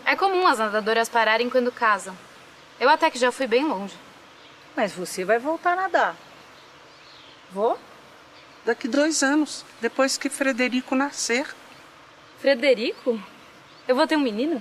É 0.06 0.16
comum 0.16 0.46
as 0.46 0.58
nadadoras 0.58 1.08
pararem 1.08 1.50
quando 1.50 1.70
casam. 1.70 2.16
Eu 2.80 2.88
até 2.88 3.10
que 3.10 3.18
já 3.18 3.30
fui 3.30 3.46
bem 3.46 3.66
longe. 3.66 3.94
Mas 4.74 4.92
você 4.92 5.24
vai 5.24 5.38
voltar 5.38 5.72
a 5.72 5.76
nadar. 5.76 6.16
Vou? 7.52 7.78
Daqui 8.64 8.88
dois 8.88 9.22
anos, 9.22 9.64
depois 9.80 10.16
que 10.16 10.28
Frederico 10.28 10.94
nascer. 10.94 11.46
Frederico? 12.38 13.20
Eu 13.88 13.96
vou 13.96 14.06
ter 14.06 14.16
um 14.16 14.20
menino? 14.20 14.60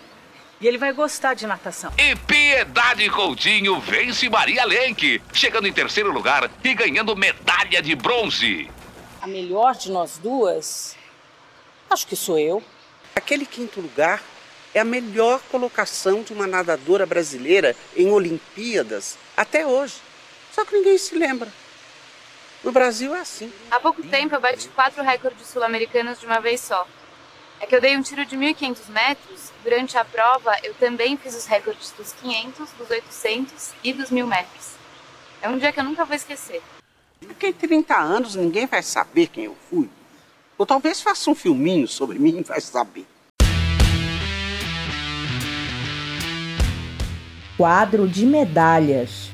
E 0.60 0.67
ele 0.67 0.77
vai 0.77 0.94
gostar 0.94 1.34
de 1.34 1.46
natação. 1.46 1.91
E 1.98 2.15
Piedade 2.15 3.10
Coutinho 3.10 3.79
vence 3.79 4.29
Maria 4.29 4.63
Lenk, 4.65 5.22
chegando 5.34 5.67
em 5.67 5.74
terceiro 5.74 6.12
lugar 6.12 6.50
e 6.63 6.74
ganhando 6.74 7.15
medalha 7.15 7.82
de 7.82 7.94
bronze. 7.96 8.72
A 9.22 9.27
melhor 9.27 9.75
de 9.75 9.91
nós 9.91 10.17
duas, 10.17 10.96
acho 11.89 12.08
que 12.08 12.15
sou 12.15 12.39
eu. 12.39 12.63
Aquele 13.13 13.46
quinto 13.46 13.82
lugar 13.82 14.22
é 14.74 14.79
a 14.79 14.86
melhor 14.86 15.41
colocação 15.51 16.24
de 16.24 16.32
uma 16.32 16.48
nadadora 16.48 17.05
brasileira 17.05 17.75
em 17.96 18.12
Olimpíadas 18.12 19.17
até 19.36 19.65
hoje. 19.65 19.96
Só 20.53 20.63
que 20.63 20.75
ninguém 20.75 20.98
se 20.98 21.15
lembra. 21.15 21.51
No 22.63 22.72
Brasil 22.72 23.13
é 23.13 23.20
assim. 23.20 23.51
Há 23.70 23.79
pouco 23.79 24.01
tempo 24.03 24.36
eu 24.36 24.41
bati 24.41 24.67
quatro 24.70 25.03
recordes 25.03 25.48
sul-americanos 25.48 26.20
de 26.20 26.25
uma 26.25 26.39
vez 26.39 26.62
só. 26.62 26.88
É 27.59 27.65
que 27.65 27.75
eu 27.75 27.81
dei 27.81 27.95
um 27.95 28.01
tiro 28.01 28.25
de 28.25 28.35
1.500 28.35 28.89
metros. 28.89 29.51
Durante 29.63 29.97
a 29.97 30.05
prova, 30.05 30.55
eu 30.63 30.74
também 30.75 31.17
fiz 31.17 31.35
os 31.35 31.45
recordes 31.45 31.91
dos 31.91 32.13
500, 32.13 32.69
dos 32.71 32.89
800 32.89 33.74
e 33.83 33.93
dos 33.93 34.12
1.000 34.12 34.27
metros. 34.27 34.71
É 35.41 35.50
um 35.50 35.57
dia 35.57 35.71
que 35.71 35.79
eu 35.79 35.83
nunca 35.83 36.05
vou 36.05 36.15
esquecer. 36.15 36.62
Daqui 37.21 37.47
a 37.47 37.53
30 37.53 37.95
anos 37.95 38.35
ninguém 38.35 38.65
vai 38.65 38.83
saber 38.83 39.27
quem 39.27 39.45
eu 39.45 39.55
fui. 39.69 39.89
Ou 40.57 40.65
talvez 40.65 41.01
faça 41.01 41.29
um 41.29 41.35
filminho 41.35 41.88
sobre 41.88 42.19
mim 42.19 42.39
e 42.39 42.43
vai 42.43 42.62
saber. 42.62 43.05
Quadro 47.57 48.07
de 48.07 48.25
medalhas. 48.25 49.31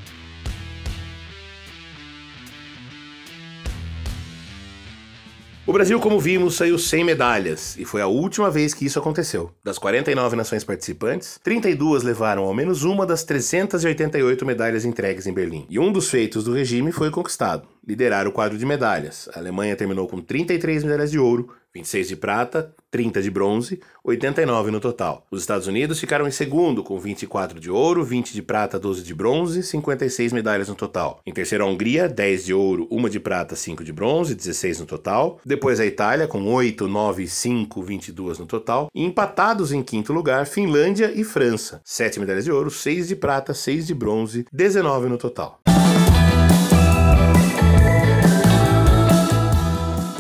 O 5.71 5.73
Brasil, 5.73 5.97
como 6.01 6.19
vimos, 6.19 6.55
saiu 6.55 6.77
sem 6.77 7.01
medalhas, 7.01 7.77
e 7.77 7.85
foi 7.85 8.01
a 8.01 8.05
última 8.05 8.51
vez 8.51 8.73
que 8.73 8.85
isso 8.85 8.99
aconteceu. 8.99 9.51
Das 9.63 9.77
49 9.77 10.35
nações 10.35 10.65
participantes, 10.65 11.39
32 11.41 12.03
levaram 12.03 12.43
ao 12.43 12.53
menos 12.53 12.83
uma 12.83 13.05
das 13.05 13.23
388 13.23 14.45
medalhas 14.45 14.83
entregues 14.83 15.27
em 15.27 15.33
Berlim. 15.33 15.65
E 15.69 15.79
um 15.79 15.89
dos 15.89 16.09
feitos 16.09 16.43
do 16.43 16.51
regime 16.51 16.91
foi 16.91 17.09
conquistado: 17.09 17.69
liderar 17.87 18.27
o 18.27 18.33
quadro 18.33 18.57
de 18.57 18.65
medalhas. 18.65 19.29
A 19.33 19.39
Alemanha 19.39 19.77
terminou 19.77 20.09
com 20.09 20.19
33 20.19 20.83
medalhas 20.83 21.09
de 21.09 21.17
ouro, 21.17 21.47
26 21.73 22.09
de 22.09 22.15
prata, 22.15 22.73
30 22.89 23.21
de 23.21 23.31
bronze, 23.31 23.79
89 24.03 24.71
no 24.71 24.79
total. 24.79 25.25
Os 25.31 25.39
Estados 25.39 25.67
Unidos 25.67 25.99
ficaram 25.99 26.27
em 26.27 26.31
segundo, 26.31 26.83
com 26.83 26.99
24 26.99 27.59
de 27.59 27.71
ouro, 27.71 28.03
20 28.03 28.33
de 28.33 28.41
prata, 28.41 28.77
12 28.77 29.03
de 29.03 29.13
bronze, 29.13 29.63
56 29.63 30.33
medalhas 30.33 30.67
no 30.67 30.75
total. 30.75 31.21
Em 31.25 31.31
terceiro, 31.31 31.63
a 31.63 31.67
Hungria, 31.67 32.09
10 32.09 32.45
de 32.45 32.53
ouro, 32.53 32.87
1 32.91 33.09
de 33.09 33.19
prata, 33.19 33.55
5 33.55 33.83
de 33.83 33.93
bronze, 33.93 34.35
16 34.35 34.81
no 34.81 34.85
total. 34.85 35.39
Depois, 35.45 35.79
a 35.79 35.85
Itália, 35.85 36.27
com 36.27 36.43
8, 36.45 36.87
9, 36.87 37.27
5, 37.27 37.81
22 37.81 38.39
no 38.39 38.45
total. 38.45 38.89
E 38.93 39.03
empatados 39.03 39.71
em 39.71 39.81
quinto 39.81 40.11
lugar, 40.11 40.45
Finlândia 40.45 41.11
e 41.15 41.23
França. 41.23 41.81
7 41.85 42.19
medalhas 42.19 42.43
de 42.43 42.51
ouro, 42.51 42.69
6 42.69 43.07
de 43.07 43.15
prata, 43.15 43.53
6 43.53 43.87
de 43.87 43.93
bronze, 43.93 44.45
19 44.51 45.07
no 45.07 45.17
total. 45.17 45.61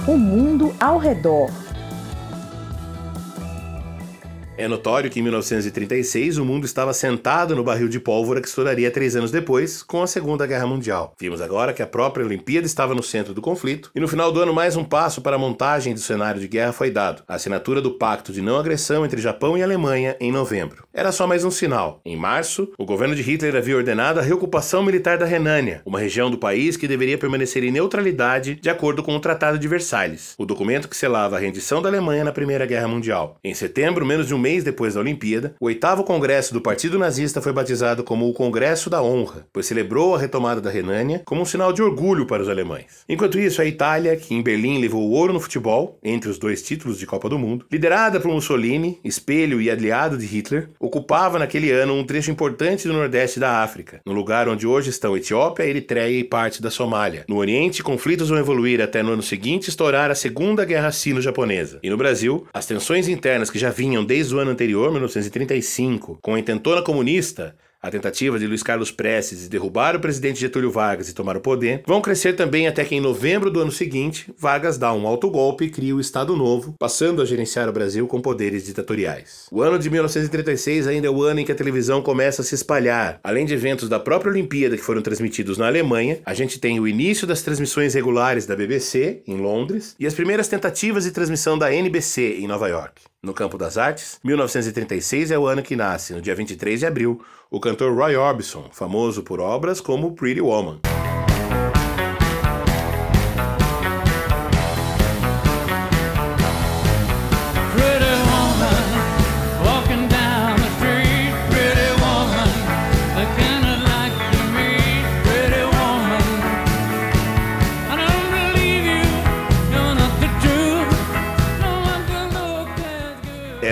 O 0.07 0.17
mundo 0.17 0.60
ao 0.81 0.97
redor. 0.97 1.51
É 4.61 4.67
notório 4.67 5.09
que 5.09 5.19
em 5.19 5.23
1936 5.23 6.37
o 6.37 6.45
mundo 6.45 6.65
estava 6.65 6.93
sentado 6.93 7.55
no 7.55 7.63
barril 7.63 7.89
de 7.89 7.99
pólvora 7.99 8.39
que 8.39 8.47
estouraria 8.47 8.91
três 8.91 9.15
anos 9.15 9.31
depois, 9.31 9.81
com 9.81 10.03
a 10.03 10.05
Segunda 10.05 10.45
Guerra 10.45 10.67
Mundial. 10.67 11.15
Vimos 11.19 11.41
agora 11.41 11.73
que 11.73 11.81
a 11.81 11.87
própria 11.87 12.23
Olimpíada 12.23 12.67
estava 12.67 12.93
no 12.93 13.01
centro 13.01 13.33
do 13.33 13.41
conflito, 13.41 13.89
e 13.95 13.99
no 13.99 14.07
final 14.07 14.31
do 14.31 14.39
ano 14.39 14.53
mais 14.53 14.75
um 14.75 14.83
passo 14.83 15.19
para 15.19 15.35
a 15.35 15.39
montagem 15.39 15.95
do 15.95 15.99
cenário 15.99 16.39
de 16.39 16.47
guerra 16.47 16.73
foi 16.73 16.91
dado, 16.91 17.23
a 17.27 17.33
assinatura 17.33 17.81
do 17.81 17.97
Pacto 17.97 18.31
de 18.31 18.39
Não 18.39 18.55
Agressão 18.55 19.03
entre 19.03 19.19
Japão 19.19 19.57
e 19.57 19.63
Alemanha 19.63 20.15
em 20.19 20.31
novembro. 20.31 20.85
Era 20.93 21.11
só 21.11 21.25
mais 21.25 21.43
um 21.43 21.49
sinal. 21.49 21.99
Em 22.05 22.15
março, 22.15 22.71
o 22.77 22.85
governo 22.85 23.15
de 23.15 23.23
Hitler 23.23 23.55
havia 23.55 23.77
ordenado 23.77 24.19
a 24.19 24.23
reocupação 24.23 24.83
militar 24.83 25.17
da 25.17 25.25
Renânia, 25.25 25.81
uma 25.83 25.99
região 25.99 26.29
do 26.29 26.37
país 26.37 26.77
que 26.77 26.87
deveria 26.87 27.17
permanecer 27.17 27.63
em 27.63 27.71
neutralidade 27.71 28.59
de 28.61 28.69
acordo 28.69 29.01
com 29.01 29.15
o 29.15 29.19
Tratado 29.19 29.57
de 29.57 29.67
Versalhes, 29.67 30.35
o 30.37 30.45
documento 30.45 30.87
que 30.87 30.95
selava 30.95 31.37
a 31.37 31.39
rendição 31.39 31.81
da 31.81 31.89
Alemanha 31.89 32.23
na 32.23 32.31
Primeira 32.31 32.67
Guerra 32.67 32.87
Mundial. 32.87 33.37
Em 33.43 33.55
setembro, 33.55 34.05
menos 34.05 34.27
de 34.27 34.35
um 34.35 34.37
mês 34.37 34.50
depois 34.59 34.93
da 34.93 34.99
Olimpíada, 34.99 35.55
o 35.59 35.65
oitavo 35.65 36.03
congresso 36.03 36.53
do 36.53 36.61
Partido 36.61 36.99
Nazista 36.99 37.41
foi 37.41 37.53
batizado 37.53 38.03
como 38.03 38.27
o 38.27 38.33
Congresso 38.33 38.89
da 38.89 39.01
Honra, 39.01 39.47
pois 39.53 39.65
celebrou 39.65 40.15
a 40.15 40.19
retomada 40.19 40.59
da 40.59 40.69
Renânia 40.69 41.21
como 41.25 41.41
um 41.41 41.45
sinal 41.45 41.71
de 41.71 41.81
orgulho 41.81 42.27
para 42.27 42.43
os 42.43 42.49
alemães. 42.49 43.03
Enquanto 43.07 43.39
isso, 43.39 43.61
a 43.61 43.65
Itália, 43.65 44.15
que 44.15 44.33
em 44.33 44.41
Berlim 44.41 44.79
levou 44.79 45.03
o 45.03 45.11
ouro 45.11 45.33
no 45.33 45.39
futebol, 45.39 45.97
entre 46.03 46.29
os 46.29 46.37
dois 46.37 46.61
títulos 46.61 46.99
de 46.99 47.05
Copa 47.05 47.29
do 47.29 47.39
Mundo, 47.39 47.65
liderada 47.71 48.19
por 48.19 48.31
Mussolini, 48.31 48.99
espelho 49.03 49.61
e 49.61 49.69
aliado 49.69 50.17
de 50.17 50.25
Hitler, 50.25 50.69
ocupava 50.79 51.39
naquele 51.39 51.71
ano 51.71 51.93
um 51.93 52.03
trecho 52.03 52.31
importante 52.31 52.87
do 52.87 52.93
nordeste 52.93 53.39
da 53.39 53.63
África, 53.63 54.01
no 54.05 54.13
lugar 54.13 54.49
onde 54.49 54.67
hoje 54.67 54.89
estão 54.89 55.15
Etiópia, 55.15 55.63
Eritreia 55.63 56.19
e 56.19 56.23
parte 56.23 56.61
da 56.61 56.69
Somália. 56.69 57.25
No 57.27 57.37
Oriente, 57.37 57.83
conflitos 57.83 58.29
vão 58.29 58.37
evoluir 58.37 58.81
até 58.81 59.03
no 59.03 59.13
ano 59.13 59.23
seguinte 59.23 59.69
estourar 59.69 60.09
a 60.09 60.15
Segunda 60.15 60.65
Guerra 60.65 60.91
Sino-Japonesa. 60.91 61.79
E 61.83 61.89
no 61.89 61.97
Brasil, 61.97 62.47
as 62.53 62.65
tensões 62.65 63.07
internas 63.07 63.49
que 63.49 63.59
já 63.59 63.69
vinham 63.69 64.03
desde 64.03 64.30
o 64.31 64.39
ano 64.39 64.51
anterior, 64.51 64.91
1935, 64.91 66.19
com 66.21 66.35
a 66.35 66.39
intentona 66.39 66.81
comunista, 66.81 67.55
a 67.81 67.89
tentativa 67.89 68.37
de 68.37 68.45
Luiz 68.45 68.61
Carlos 68.61 68.91
Prestes 68.91 69.39
de 69.39 69.49
derrubar 69.49 69.95
o 69.95 69.99
presidente 69.99 70.39
Getúlio 70.39 70.69
Vargas 70.69 71.09
e 71.09 71.15
tomar 71.15 71.35
o 71.35 71.41
poder, 71.41 71.81
vão 71.87 71.99
crescer 71.99 72.33
também 72.33 72.67
até 72.67 72.85
que 72.85 72.93
em 72.93 73.01
novembro 73.01 73.49
do 73.49 73.59
ano 73.59 73.71
seguinte, 73.71 74.31
Vargas 74.37 74.77
dá 74.77 74.93
um 74.93 75.07
autogolpe 75.07 75.65
e 75.65 75.69
cria 75.69 75.95
o 75.95 75.99
Estado 75.99 76.35
Novo, 76.35 76.75
passando 76.77 77.21
a 77.21 77.25
gerenciar 77.25 77.67
o 77.67 77.73
Brasil 77.73 78.07
com 78.07 78.21
poderes 78.21 78.65
ditatoriais. 78.65 79.47
O 79.51 79.63
ano 79.63 79.79
de 79.79 79.89
1936 79.89 80.85
ainda 80.85 81.07
é 81.07 81.09
o 81.09 81.23
ano 81.23 81.39
em 81.39 81.45
que 81.45 81.51
a 81.51 81.55
televisão 81.55 82.03
começa 82.03 82.43
a 82.43 82.45
se 82.45 82.53
espalhar. 82.53 83.19
Além 83.23 83.45
de 83.45 83.55
eventos 83.55 83.89
da 83.89 83.99
própria 83.99 84.31
Olimpíada 84.31 84.77
que 84.77 84.83
foram 84.83 85.01
transmitidos 85.01 85.57
na 85.57 85.65
Alemanha, 85.65 86.19
a 86.23 86.35
gente 86.35 86.59
tem 86.59 86.79
o 86.79 86.87
início 86.87 87.25
das 87.25 87.41
transmissões 87.41 87.95
regulares 87.95 88.45
da 88.45 88.55
BBC, 88.55 89.23
em 89.25 89.37
Londres, 89.37 89.95
e 89.99 90.05
as 90.05 90.13
primeiras 90.13 90.47
tentativas 90.47 91.05
de 91.05 91.11
transmissão 91.11 91.57
da 91.57 91.73
NBC, 91.73 92.37
em 92.39 92.47
Nova 92.47 92.67
York. 92.67 93.10
No 93.23 93.35
campo 93.35 93.55
das 93.55 93.77
artes, 93.77 94.19
1936 94.23 95.29
é 95.29 95.37
o 95.37 95.45
ano 95.45 95.61
que 95.61 95.75
nasce, 95.75 96.11
no 96.11 96.19
dia 96.19 96.33
23 96.33 96.79
de 96.79 96.87
abril, 96.87 97.21
o 97.51 97.59
cantor 97.59 97.95
Roy 97.95 98.15
Orbison, 98.15 98.67
famoso 98.71 99.21
por 99.21 99.39
obras 99.39 99.79
como 99.79 100.15
Pretty 100.15 100.41
Woman. 100.41 100.79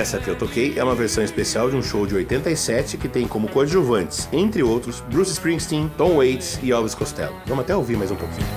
Essa 0.09 0.17
que 0.17 0.27
eu 0.27 0.35
toquei 0.35 0.73
é 0.75 0.83
uma 0.83 0.95
versão 0.95 1.23
especial 1.23 1.69
de 1.69 1.75
um 1.75 1.83
show 1.83 2.07
de 2.07 2.15
87 2.15 2.97
que 2.97 3.07
tem 3.07 3.27
como 3.27 3.47
coadjuvantes, 3.47 4.27
entre 4.33 4.63
outros, 4.63 5.01
Bruce 5.01 5.33
Springsteen, 5.33 5.87
Tom 5.95 6.15
Waits 6.15 6.59
e 6.63 6.71
Elvis 6.71 6.95
Costello. 6.95 7.35
Vamos 7.45 7.63
até 7.63 7.75
ouvir 7.75 7.95
mais 7.95 8.09
um 8.09 8.15
pouquinho. 8.15 8.47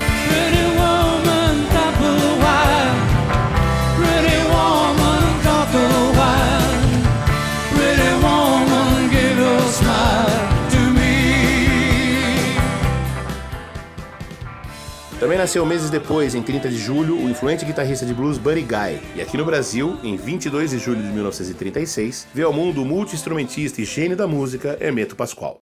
Também 15.22 15.38
nasceu 15.38 15.64
meses 15.64 15.88
depois, 15.88 16.34
em 16.34 16.42
30 16.42 16.68
de 16.68 16.76
julho, 16.76 17.16
o 17.16 17.30
influente 17.30 17.64
guitarrista 17.64 18.04
de 18.04 18.12
blues 18.12 18.38
Buddy 18.38 18.62
Guy. 18.62 19.00
E 19.14 19.20
aqui 19.20 19.36
no 19.36 19.44
Brasil, 19.44 19.96
em 20.02 20.16
22 20.16 20.70
de 20.70 20.80
julho 20.80 21.00
de 21.00 21.10
1936, 21.10 22.26
veio 22.34 22.48
ao 22.48 22.52
mundo 22.52 22.82
o 22.82 22.84
multi-instrumentista 22.84 23.80
e 23.80 23.84
gênio 23.84 24.16
da 24.16 24.26
música 24.26 24.76
Hermeto 24.80 25.14
Pascoal. 25.14 25.60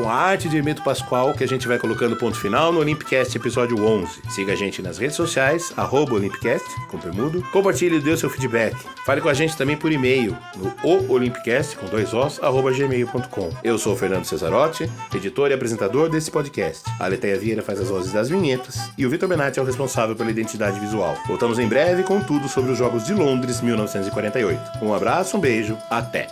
Com 0.00 0.08
a 0.08 0.14
arte 0.14 0.48
de 0.48 0.56
Hermeto 0.56 0.82
Pascoal 0.82 1.34
que 1.34 1.44
a 1.44 1.46
gente 1.46 1.68
vai 1.68 1.78
colocando 1.78 2.16
ponto 2.16 2.38
final 2.38 2.72
no 2.72 2.80
Olympicast 2.80 3.36
episódio 3.36 3.84
11. 3.84 4.22
Siga 4.30 4.54
a 4.54 4.56
gente 4.56 4.80
nas 4.80 4.96
redes 4.96 5.14
sociais, 5.14 5.74
arroba 5.76 6.14
Olympicast, 6.14 6.66
com 6.88 6.98
permudo. 6.98 7.42
Compartilhe 7.52 7.96
e 7.96 8.00
dê 8.00 8.10
o 8.10 8.16
seu 8.16 8.30
feedback. 8.30 8.74
Fale 9.04 9.20
com 9.20 9.28
a 9.28 9.34
gente 9.34 9.56
também 9.56 9.76
por 9.76 9.92
e-mail 9.92 10.36
no 10.56 10.74
oolimpicast, 10.82 11.76
com 11.76 11.86
dois 11.86 12.14
os, 12.14 12.42
arroba 12.42 12.72
gmail.com. 12.72 13.50
Eu 13.62 13.76
sou 13.76 13.92
o 13.92 13.96
Fernando 13.96 14.24
Cesarotti, 14.24 14.90
editor 15.14 15.50
e 15.50 15.54
apresentador 15.54 16.08
desse 16.08 16.30
podcast. 16.30 16.82
A 16.98 17.06
Leteia 17.06 17.38
Vieira 17.38 17.62
faz 17.62 17.78
as 17.78 17.90
vozes 17.90 18.12
das 18.12 18.30
vinhetas 18.30 18.78
e 18.96 19.04
o 19.04 19.10
Vitor 19.10 19.28
Benatti 19.28 19.58
é 19.58 19.62
o 19.62 19.66
responsável 19.66 20.16
pela 20.16 20.30
identidade 20.30 20.80
visual. 20.80 21.14
Voltamos 21.26 21.58
em 21.58 21.68
breve 21.68 22.04
com 22.04 22.20
tudo 22.20 22.48
sobre 22.48 22.72
os 22.72 22.78
Jogos 22.78 23.04
de 23.04 23.12
Londres 23.12 23.60
1948. 23.60 24.82
Um 24.82 24.94
abraço, 24.94 25.36
um 25.36 25.40
beijo, 25.40 25.76
até! 25.90 26.28